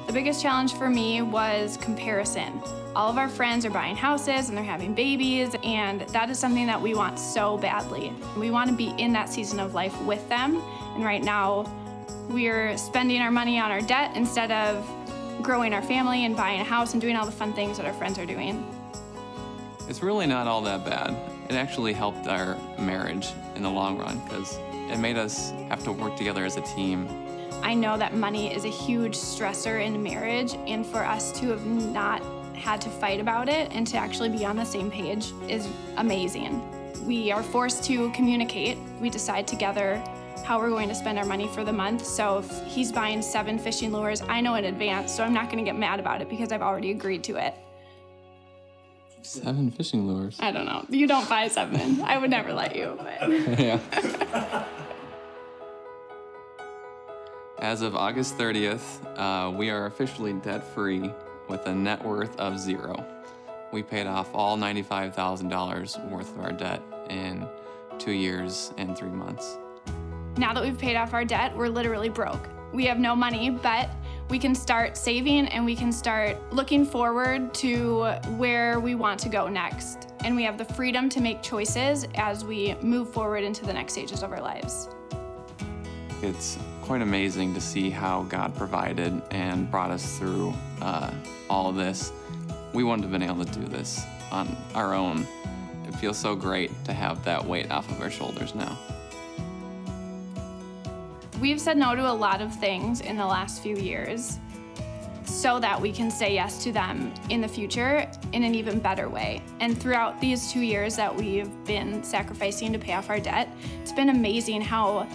The 0.08 0.14
biggest 0.14 0.42
challenge 0.42 0.74
for 0.76 0.90
me 0.90 1.22
was 1.22 1.76
comparison. 1.78 2.62
All 2.94 3.10
of 3.10 3.18
our 3.18 3.30
friends 3.30 3.66
are 3.66 3.70
buying 3.70 3.96
houses 3.96 4.50
and 4.50 4.58
they're 4.58 4.66
having 4.66 4.94
babies, 4.94 5.56
and 5.64 6.02
that 6.02 6.30
is 6.30 6.38
something 6.38 6.68
that 6.68 6.82
we 6.82 6.94
want 6.94 7.18
so 7.18 7.58
badly. 7.58 8.14
We 8.38 8.52
want 8.52 8.70
to 8.70 8.76
be 8.76 8.94
in 8.98 9.14
that 9.14 9.30
season 9.30 9.62
of 9.62 9.74
life 9.74 10.00
with 10.02 10.28
them, 10.28 10.62
and 10.96 11.06
right 11.06 11.24
now 11.24 11.72
we're 12.30 12.78
spending 12.78 13.22
our 13.22 13.32
money 13.32 13.60
on 13.60 13.72
our 13.72 13.80
debt 13.80 14.12
instead 14.16 14.52
of 14.52 14.86
growing 15.42 15.74
our 15.74 15.82
family 15.82 16.26
and 16.26 16.36
buying 16.36 16.60
a 16.60 16.66
house 16.66 16.92
and 16.92 17.02
doing 17.02 17.16
all 17.16 17.26
the 17.26 17.32
fun 17.32 17.54
things 17.54 17.78
that 17.78 17.86
our 17.86 17.94
friends 17.94 18.20
are 18.20 18.26
doing. 18.26 18.66
It's 19.88 20.04
really 20.04 20.28
not 20.28 20.48
all 20.48 20.62
that 20.64 20.84
bad. 20.84 21.16
It 21.50 21.56
actually 21.56 21.94
helped 21.94 22.28
our 22.28 22.58
marriage 22.78 23.30
in 23.56 23.64
the 23.64 23.72
long 23.72 23.98
run 23.98 24.20
because 24.26 24.58
it 24.92 25.00
made 25.00 25.18
us 25.18 25.52
have 25.70 25.84
to 25.86 25.94
work 25.94 26.18
together 26.18 26.44
as 26.44 26.58
a 26.58 26.62
team 26.62 27.08
I 27.64 27.76
know 27.76 27.96
that 27.96 28.16
money 28.16 28.52
is 28.52 28.66
a 28.66 28.70
huge 28.70 29.16
stressor 29.16 29.86
in 29.86 30.02
marriage, 30.02 30.56
and 30.66 30.84
for 30.86 31.06
us 31.06 31.32
to 31.40 31.50
have 31.50 31.64
not 31.66 32.24
had 32.62 32.80
to 32.82 32.90
fight 32.90 33.20
about 33.20 33.50
it 33.50 33.70
and 33.72 33.86
to 33.88 33.98
actually 33.98 34.30
be 34.30 34.46
on 34.46 34.56
the 34.56 34.64
same 34.64 34.90
page 34.90 35.34
is 35.50 35.68
amazing. 35.98 36.62
We 37.06 37.32
are 37.32 37.44
forced 37.44 37.84
to 37.86 38.12
communicate. 38.12 38.78
We 39.02 39.10
decide 39.10 39.48
together 39.48 40.02
how 40.46 40.60
we're 40.60 40.70
going 40.70 40.90
to 40.90 40.96
spend 40.96 41.18
our 41.18 41.26
money 41.26 41.48
for 41.48 41.64
the 41.64 41.74
month. 41.74 42.06
So 42.06 42.40
if 42.40 42.66
he's 42.66 42.92
buying 42.92 43.22
seven 43.22 43.60
fishing 43.60 43.92
lures, 43.92 44.22
I 44.22 44.42
know 44.42 44.56
in 44.56 44.66
advance, 44.66 45.14
so 45.14 45.24
I'm 45.24 45.34
not 45.34 45.46
going 45.46 45.58
to 45.58 45.70
get 45.70 45.78
mad 45.78 46.00
about 46.00 46.22
it 46.22 46.30
because 46.30 46.52
I've 46.52 46.62
already 46.62 46.92
agreed 46.92 47.24
to 47.26 47.36
it. 47.36 47.56
Seven 49.24 49.72
fishing 49.72 50.08
lures? 50.08 50.38
I 50.40 50.52
don't 50.52 50.66
know. 50.66 50.86
You 50.90 51.08
don't 51.08 51.28
buy 51.30 51.48
seven. 51.48 52.02
I 52.02 52.18
would 52.18 52.30
never 52.30 52.54
let 52.54 52.76
you. 52.76 52.98
But. 52.98 53.30
yeah. 53.60 54.66
As 57.60 57.84
of 57.84 57.96
August 57.96 58.38
30th, 58.38 59.00
uh, 59.18 59.52
we 59.52 59.70
are 59.70 59.86
officially 59.86 60.34
debt 60.34 60.64
free 60.74 61.12
with 61.52 61.68
a 61.68 61.76
net 61.76 62.04
worth 62.04 62.36
of 62.40 62.58
zero. 62.58 63.06
We 63.72 63.84
paid 63.84 64.08
off 64.08 64.34
all 64.34 64.58
$95,000 64.58 66.10
worth 66.10 66.36
of 66.36 66.40
our 66.40 66.52
debt 66.52 66.82
in 67.10 67.48
two 68.00 68.14
years 68.14 68.74
and 68.78 68.98
three 68.98 69.10
months. 69.10 69.58
Now 70.38 70.54
that 70.54 70.64
we've 70.64 70.78
paid 70.78 70.96
off 70.96 71.14
our 71.14 71.26
debt, 71.26 71.56
we're 71.56 71.68
literally 71.68 72.10
broke. 72.10 72.50
We 72.74 72.86
have 72.86 73.00
no 73.00 73.16
money, 73.16 73.50
but 73.50 73.90
we 74.30 74.40
can 74.40 74.56
start 74.56 74.96
saving 74.96 75.48
and 75.48 75.66
we 75.66 75.76
can 75.76 75.92
start 75.92 76.38
looking 76.54 76.86
forward 76.86 77.54
to 77.56 78.06
where 78.38 78.80
we 78.80 78.96
want 78.96 79.20
to 79.20 79.30
go 79.30 79.50
next. 79.50 80.14
And 80.24 80.38
we 80.38 80.44
have 80.44 80.58
the 80.58 80.66
freedom 80.66 81.10
to 81.10 81.20
make 81.20 81.44
choices 81.44 82.08
as 82.16 82.46
we 82.46 82.76
move 82.82 83.12
forward 83.12 83.44
into 83.44 83.66
the 83.66 83.74
next 83.74 83.92
stages 83.92 84.24
of 84.24 84.32
our 84.32 84.42
lives. 84.42 84.88
It's 86.22 86.58
quite 86.82 87.02
amazing 87.02 87.54
to 87.54 87.62
see 87.62 87.90
how 87.90 88.24
God 88.24 88.56
provided 88.56 89.22
and 89.32 89.70
brought 89.70 89.92
us 89.92 90.18
through 90.18 90.54
uh, 90.82 91.12
all 91.50 91.72
this. 91.72 92.12
We 92.74 92.84
wouldn't 92.84 93.04
have 93.04 93.12
been 93.12 93.24
able 93.24 93.46
to 93.46 93.60
do 93.60 93.66
this 93.66 94.04
on 94.32 94.56
our 94.76 94.94
own. 94.94 95.28
It 95.88 95.96
feels 95.96 96.18
so 96.18 96.36
great 96.36 96.72
to 96.86 96.94
have 96.94 97.24
that 97.26 97.44
weight 97.44 97.72
off 97.72 97.90
of 97.92 98.02
our 98.02 98.10
shoulders 98.10 98.56
now. 98.56 98.78
We've 101.40 101.60
said 101.60 101.78
no 101.78 101.96
to 101.96 102.10
a 102.10 102.14
lot 102.14 102.42
of 102.42 102.54
things 102.60 103.02
in 103.02 103.18
the 103.18 103.26
last 103.26 103.64
few 103.64 103.76
years 103.76 104.40
so 105.26 105.60
that 105.60 105.80
we 105.80 105.92
can 105.92 106.12
say 106.12 106.34
yes 106.34 106.64
to 106.64 106.72
them 106.72 107.14
in 107.30 107.42
the 107.42 107.48
future 107.48 108.10
in 108.34 108.44
an 108.44 108.54
even 108.54 108.80
better 108.80 109.10
way. 109.10 109.42
And 109.60 109.80
throughout 109.80 110.20
these 110.22 110.52
two 110.52 110.60
years 110.60 110.96
that 110.98 111.16
we've 111.16 111.50
been 111.66 112.04
sacrificing 112.04 112.72
to 112.74 112.80
pay 112.80 112.94
off 112.94 113.10
our 113.10 113.20
debt, 113.20 113.50
it's 113.82 113.92
been 113.92 114.10
amazing 114.10 114.62
how 114.62 115.08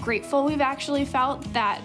grateful 0.00 0.44
we've 0.44 0.60
actually 0.60 1.04
felt 1.04 1.42
that 1.52 1.80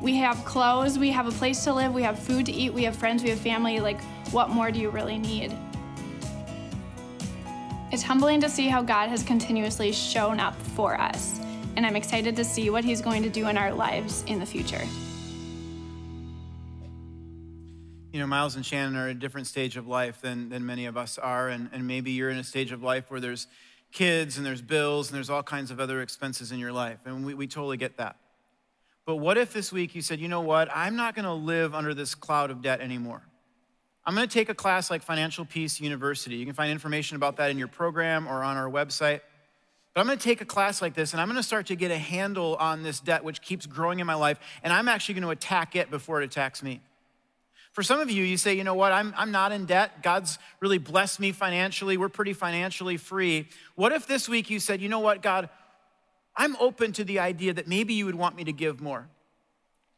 we 0.00 0.16
have 0.16 0.44
clothes, 0.44 0.98
we 0.98 1.10
have 1.10 1.26
a 1.26 1.32
place 1.32 1.64
to 1.64 1.74
live, 1.74 1.92
we 1.92 2.02
have 2.02 2.18
food 2.18 2.46
to 2.46 2.52
eat, 2.52 2.72
we 2.72 2.84
have 2.84 2.96
friends, 2.96 3.22
we 3.22 3.30
have 3.30 3.40
family. 3.40 3.80
Like, 3.80 4.00
what 4.32 4.50
more 4.50 4.70
do 4.70 4.78
you 4.78 4.90
really 4.90 5.18
need? 5.18 5.56
It's 7.90 8.02
humbling 8.02 8.40
to 8.42 8.48
see 8.48 8.68
how 8.68 8.82
God 8.82 9.08
has 9.08 9.22
continuously 9.22 9.92
shown 9.92 10.38
up 10.40 10.60
for 10.76 11.00
us 11.00 11.40
and 11.78 11.86
I'm 11.86 11.94
excited 11.94 12.34
to 12.34 12.44
see 12.44 12.70
what 12.70 12.82
He's 12.82 13.00
going 13.00 13.22
to 13.22 13.28
do 13.28 13.46
in 13.46 13.56
our 13.56 13.72
lives 13.72 14.24
in 14.26 14.40
the 14.40 14.46
future. 14.46 14.82
You 18.12 18.18
know, 18.18 18.26
Miles 18.26 18.56
and 18.56 18.66
Shannon 18.66 18.96
are 18.96 19.04
at 19.04 19.12
a 19.12 19.14
different 19.14 19.46
stage 19.46 19.76
of 19.76 19.86
life 19.86 20.20
than, 20.20 20.48
than 20.48 20.66
many 20.66 20.86
of 20.86 20.96
us 20.96 21.18
are, 21.18 21.48
and, 21.48 21.70
and 21.72 21.86
maybe 21.86 22.10
you're 22.10 22.30
in 22.30 22.38
a 22.38 22.42
stage 22.42 22.72
of 22.72 22.82
life 22.82 23.12
where 23.12 23.20
there's 23.20 23.46
kids 23.92 24.36
and 24.36 24.46
there's 24.46 24.62
bills 24.62 25.08
and 25.08 25.16
there's 25.16 25.30
all 25.30 25.42
kinds 25.42 25.70
of 25.70 25.80
other 25.80 26.00
expenses 26.02 26.52
in 26.52 26.58
your 26.58 26.72
life, 26.72 27.00
and 27.04 27.24
we, 27.24 27.34
we 27.34 27.46
totally 27.46 27.76
get 27.76 27.96
that. 27.96 28.16
But 29.06 29.16
what 29.16 29.38
if 29.38 29.52
this 29.52 29.72
week 29.72 29.94
you 29.94 30.02
said, 30.02 30.20
you 30.20 30.28
know 30.28 30.42
what, 30.42 30.68
I'm 30.74 30.96
not 30.96 31.14
gonna 31.14 31.34
live 31.34 31.74
under 31.74 31.94
this 31.94 32.14
cloud 32.14 32.50
of 32.50 32.62
debt 32.62 32.80
anymore? 32.80 33.22
I'm 34.04 34.14
gonna 34.14 34.26
take 34.26 34.48
a 34.48 34.54
class 34.54 34.90
like 34.90 35.02
Financial 35.02 35.44
Peace 35.44 35.80
University. 35.80 36.36
You 36.36 36.44
can 36.44 36.54
find 36.54 36.70
information 36.70 37.16
about 37.16 37.36
that 37.36 37.50
in 37.50 37.58
your 37.58 37.68
program 37.68 38.26
or 38.26 38.42
on 38.42 38.56
our 38.56 38.70
website. 38.70 39.20
But 39.98 40.02
I'm 40.02 40.06
going 40.06 40.18
to 40.18 40.24
take 40.24 40.40
a 40.40 40.44
class 40.44 40.80
like 40.80 40.94
this 40.94 41.12
and 41.12 41.20
I'm 41.20 41.26
going 41.26 41.38
to 41.38 41.42
start 41.42 41.66
to 41.66 41.74
get 41.74 41.90
a 41.90 41.98
handle 41.98 42.54
on 42.60 42.84
this 42.84 43.00
debt, 43.00 43.24
which 43.24 43.40
keeps 43.40 43.66
growing 43.66 43.98
in 43.98 44.06
my 44.06 44.14
life, 44.14 44.38
and 44.62 44.72
I'm 44.72 44.86
actually 44.86 45.14
going 45.14 45.24
to 45.24 45.30
attack 45.30 45.74
it 45.74 45.90
before 45.90 46.22
it 46.22 46.24
attacks 46.24 46.62
me. 46.62 46.80
For 47.72 47.82
some 47.82 48.00
of 48.00 48.10
you, 48.10 48.24
you 48.24 48.36
say, 48.36 48.54
you 48.54 48.64
know 48.64 48.74
what, 48.74 48.92
I'm, 48.92 49.14
I'm 49.16 49.30
not 49.30 49.52
in 49.52 49.66
debt. 49.66 50.02
God's 50.02 50.38
really 50.60 50.78
blessed 50.78 51.20
me 51.20 51.32
financially. 51.32 51.96
We're 51.96 52.08
pretty 52.08 52.32
financially 52.32 52.96
free. 52.96 53.48
What 53.74 53.92
if 53.92 54.06
this 54.06 54.28
week 54.28 54.50
you 54.50 54.58
said, 54.58 54.80
you 54.80 54.88
know 54.88 55.00
what, 55.00 55.22
God, 55.22 55.48
I'm 56.36 56.56
open 56.56 56.92
to 56.94 57.04
the 57.04 57.18
idea 57.18 57.52
that 57.54 57.68
maybe 57.68 57.94
you 57.94 58.06
would 58.06 58.14
want 58.14 58.36
me 58.36 58.44
to 58.44 58.52
give 58.52 58.80
more? 58.80 59.08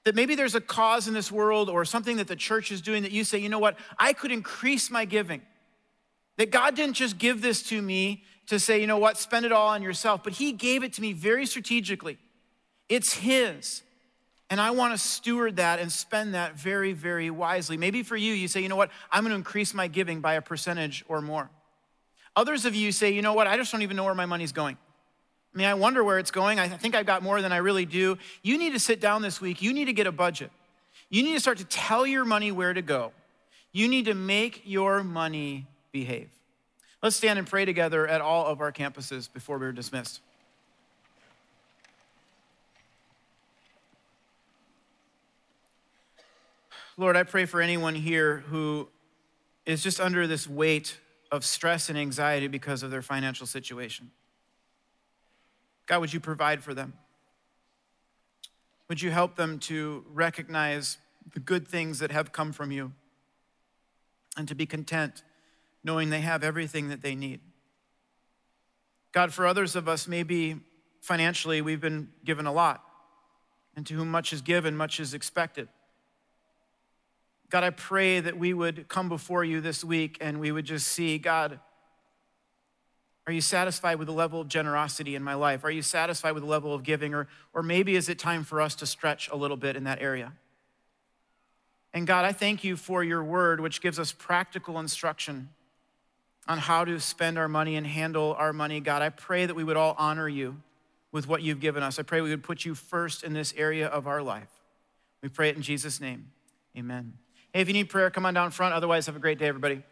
That 0.04 0.14
maybe 0.14 0.34
there's 0.34 0.54
a 0.54 0.60
cause 0.60 1.08
in 1.08 1.14
this 1.14 1.30
world 1.30 1.68
or 1.68 1.84
something 1.84 2.16
that 2.16 2.28
the 2.28 2.36
church 2.36 2.72
is 2.72 2.80
doing 2.80 3.02
that 3.02 3.12
you 3.12 3.24
say, 3.24 3.38
you 3.38 3.48
know 3.48 3.58
what, 3.58 3.78
I 3.98 4.12
could 4.12 4.32
increase 4.32 4.90
my 4.90 5.04
giving. 5.04 5.42
That 6.36 6.50
God 6.50 6.74
didn't 6.74 6.94
just 6.94 7.18
give 7.18 7.42
this 7.42 7.62
to 7.64 7.80
me 7.80 8.24
to 8.46 8.58
say, 8.58 8.80
you 8.80 8.86
know 8.86 8.98
what, 8.98 9.18
spend 9.18 9.44
it 9.44 9.52
all 9.52 9.68
on 9.68 9.82
yourself, 9.82 10.24
but 10.24 10.32
He 10.34 10.52
gave 10.52 10.82
it 10.82 10.94
to 10.94 11.02
me 11.02 11.12
very 11.12 11.46
strategically. 11.46 12.18
It's 12.88 13.14
His. 13.14 13.82
And 14.51 14.61
I 14.61 14.72
want 14.72 14.92
to 14.92 14.98
steward 14.98 15.57
that 15.57 15.78
and 15.78 15.90
spend 15.90 16.34
that 16.34 16.57
very, 16.57 16.92
very 16.92 17.30
wisely. 17.30 17.76
Maybe 17.76 18.03
for 18.03 18.16
you, 18.16 18.32
you 18.34 18.48
say, 18.48 18.61
you 18.61 18.68
know 18.68 18.76
what, 18.76 18.90
I'm 19.12 19.22
going 19.22 19.30
to 19.30 19.36
increase 19.36 19.72
my 19.72 19.86
giving 19.86 20.20
by 20.20 20.34
a 20.34 20.42
percentage 20.42 21.05
or 21.09 21.22
more. 21.22 21.48
Others 22.34 22.66
of 22.66 22.74
you 22.74 22.90
say, 22.90 23.12
you 23.12 23.22
know 23.22 23.32
what, 23.32 23.46
I 23.46 23.57
just 23.57 23.70
don't 23.70 23.82
even 23.82 23.96
know 23.96 24.05
where 24.05 24.14
my 24.14 24.26
money's 24.26 24.53
going. 24.53 24.76
I 25.55 25.59
mean, 25.59 25.66
I 25.66 25.74
wonder 25.74 26.03
where 26.03 26.18
it's 26.18 26.30
going. 26.30 26.59
I 26.59 26.68
think 26.68 26.94
I've 26.94 27.07
got 27.07 27.22
more 27.22 27.42
than 27.42 27.53
I 27.53 27.59
really 27.59 27.86
do. 27.86 28.18
You 28.42 28.59
need 28.59 28.72
to 28.72 28.78
sit 28.78 29.01
down 29.01 29.22
this 29.22 29.40
week. 29.40 29.62
You 29.62 29.72
need 29.72 29.86
to 29.86 29.92
get 29.92 30.07
a 30.07 30.12
budget. 30.12 30.51
You 31.09 31.22
need 31.22 31.34
to 31.34 31.40
start 31.40 31.59
to 31.59 31.64
tell 31.64 32.07
your 32.07 32.24
money 32.24 32.53
where 32.53 32.72
to 32.72 32.82
go. 32.82 33.12
You 33.72 33.88
need 33.88 34.05
to 34.07 34.14
make 34.14 34.62
your 34.64 35.03
money 35.03 35.66
behave. 35.92 36.28
Let's 37.03 37.16
stand 37.16 37.38
and 37.38 37.48
pray 37.48 37.64
together 37.64 38.07
at 38.07 38.20
all 38.20 38.46
of 38.46 38.61
our 38.61 38.70
campuses 38.72 39.32
before 39.32 39.59
we're 39.59 39.72
dismissed. 39.72 40.20
Lord, 46.97 47.16
I 47.16 47.22
pray 47.22 47.47
for 47.47 47.61
anyone 47.61 47.95
here 47.95 48.38
who 48.49 48.88
is 49.66 49.82
just 49.82 50.01
under 50.01 50.26
this 50.26 50.49
weight 50.49 50.99
of 51.30 51.45
stress 51.45 51.88
and 51.88 51.99
anxiety 51.99 52.49
because 52.49 52.82
of 52.82 52.91
their 52.91 53.03
financial 53.03 53.47
situation. 53.47 54.11
God, 55.86 56.01
would 56.01 56.12
you 56.12 56.20
provide 56.20 56.62
for 56.62 56.74
them? 56.74 56.95
Would 58.88 59.01
you 59.01 59.11
help 59.11 59.36
them 59.36 59.59
to 59.61 60.05
recognize 60.12 60.99
the 61.32 61.41
good 61.41 61.68
things 61.68 61.99
that 62.01 62.11
have 62.11 62.32
come 62.32 62.53
from 62.53 62.72
you 62.72 62.93
and 64.36 64.49
to 64.49 64.55
be 64.55 64.66
content 64.66 65.22
knowing 65.82 66.11
they 66.11 66.20
have 66.20 66.45
everything 66.45 66.88
that 66.88 67.03
they 67.03 67.14
need. 67.14 67.41
God, 69.12 69.32
for 69.32 69.47
others 69.47 69.76
of 69.76 69.88
us, 69.88 70.07
maybe 70.07 70.61
financially 71.01 71.61
we've 71.62 71.80
been 71.80 72.11
given 72.24 72.47
a 72.47 72.53
lot, 72.53 72.84
and 73.74 73.86
to 73.86 73.95
whom 73.95 74.11
much 74.11 74.32
is 74.32 74.43
given, 74.43 74.76
much 74.76 75.01
is 75.01 75.14
expected. 75.14 75.68
God, 77.51 77.64
I 77.64 77.70
pray 77.70 78.20
that 78.20 78.38
we 78.38 78.55
would 78.55 78.88
come 78.88 79.09
before 79.09 79.44
you 79.44 79.61
this 79.61 79.84
week 79.84 80.16
and 80.20 80.38
we 80.40 80.53
would 80.53 80.64
just 80.64 80.88
see, 80.88 81.18
God, 81.18 81.59
are 83.26 83.32
you 83.32 83.40
satisfied 83.40 83.98
with 83.98 84.07
the 84.07 84.14
level 84.14 84.40
of 84.40 84.48
generosity 84.48 85.14
in 85.14 85.22
my 85.22 85.34
life? 85.34 85.64
Are 85.64 85.70
you 85.70 85.82
satisfied 85.82 86.32
with 86.32 86.42
the 86.42 86.48
level 86.48 86.72
of 86.72 86.82
giving? 86.82 87.12
Or, 87.12 87.28
or 87.53 87.62
maybe 87.62 87.96
is 87.96 88.09
it 88.09 88.18
time 88.18 88.44
for 88.44 88.61
us 88.61 88.74
to 88.76 88.86
stretch 88.86 89.28
a 89.30 89.36
little 89.36 89.57
bit 89.57 89.76
in 89.76 89.84
that 89.84 90.01
area? 90.01 90.32
And 91.92 92.07
God, 92.07 92.24
I 92.24 92.32
thank 92.32 92.62
you 92.64 92.76
for 92.76 93.03
your 93.03 93.22
word, 93.22 93.61
which 93.61 93.80
gives 93.80 93.98
us 93.98 94.12
practical 94.12 94.78
instruction 94.78 95.48
on 96.46 96.59
how 96.59 96.84
to 96.84 96.98
spend 96.98 97.38
our 97.38 97.48
money 97.48 97.76
and 97.76 97.86
handle 97.86 98.34
our 98.38 98.53
money, 98.53 98.80
God, 98.80 99.03
I 99.03 99.09
pray 99.09 99.46
that 99.46 99.55
we 99.55 99.62
would 99.62 99.76
all 99.76 99.94
honor 99.98 100.28
you 100.28 100.57
with 101.12 101.28
what 101.28 101.42
you've 101.42 101.61
given 101.61 101.82
us. 101.82 101.98
I 101.98 102.03
pray 102.03 102.20
we 102.20 102.30
would 102.30 102.42
put 102.42 102.64
you 102.64 102.74
first 102.74 103.22
in 103.22 103.32
this 103.32 103.53
area 103.57 103.86
of 103.86 104.07
our 104.07 104.22
life. 104.22 104.51
We 105.22 105.28
pray 105.28 105.51
it 105.51 105.57
in 105.57 105.62
Jesus' 105.62 106.01
name. 106.01 106.30
Amen. 106.76 107.12
Hey, 107.53 107.62
if 107.62 107.68
you 107.68 107.74
need 107.74 107.88
prayer, 107.88 108.11
come 108.11 108.26
on 108.26 108.34
down 108.34 108.53
front. 108.53 108.74
Otherwise, 108.74 109.07
have 109.07 109.16
a 109.16 109.20
great 109.20 109.38
day, 109.38 109.48
everybody. 109.48 109.82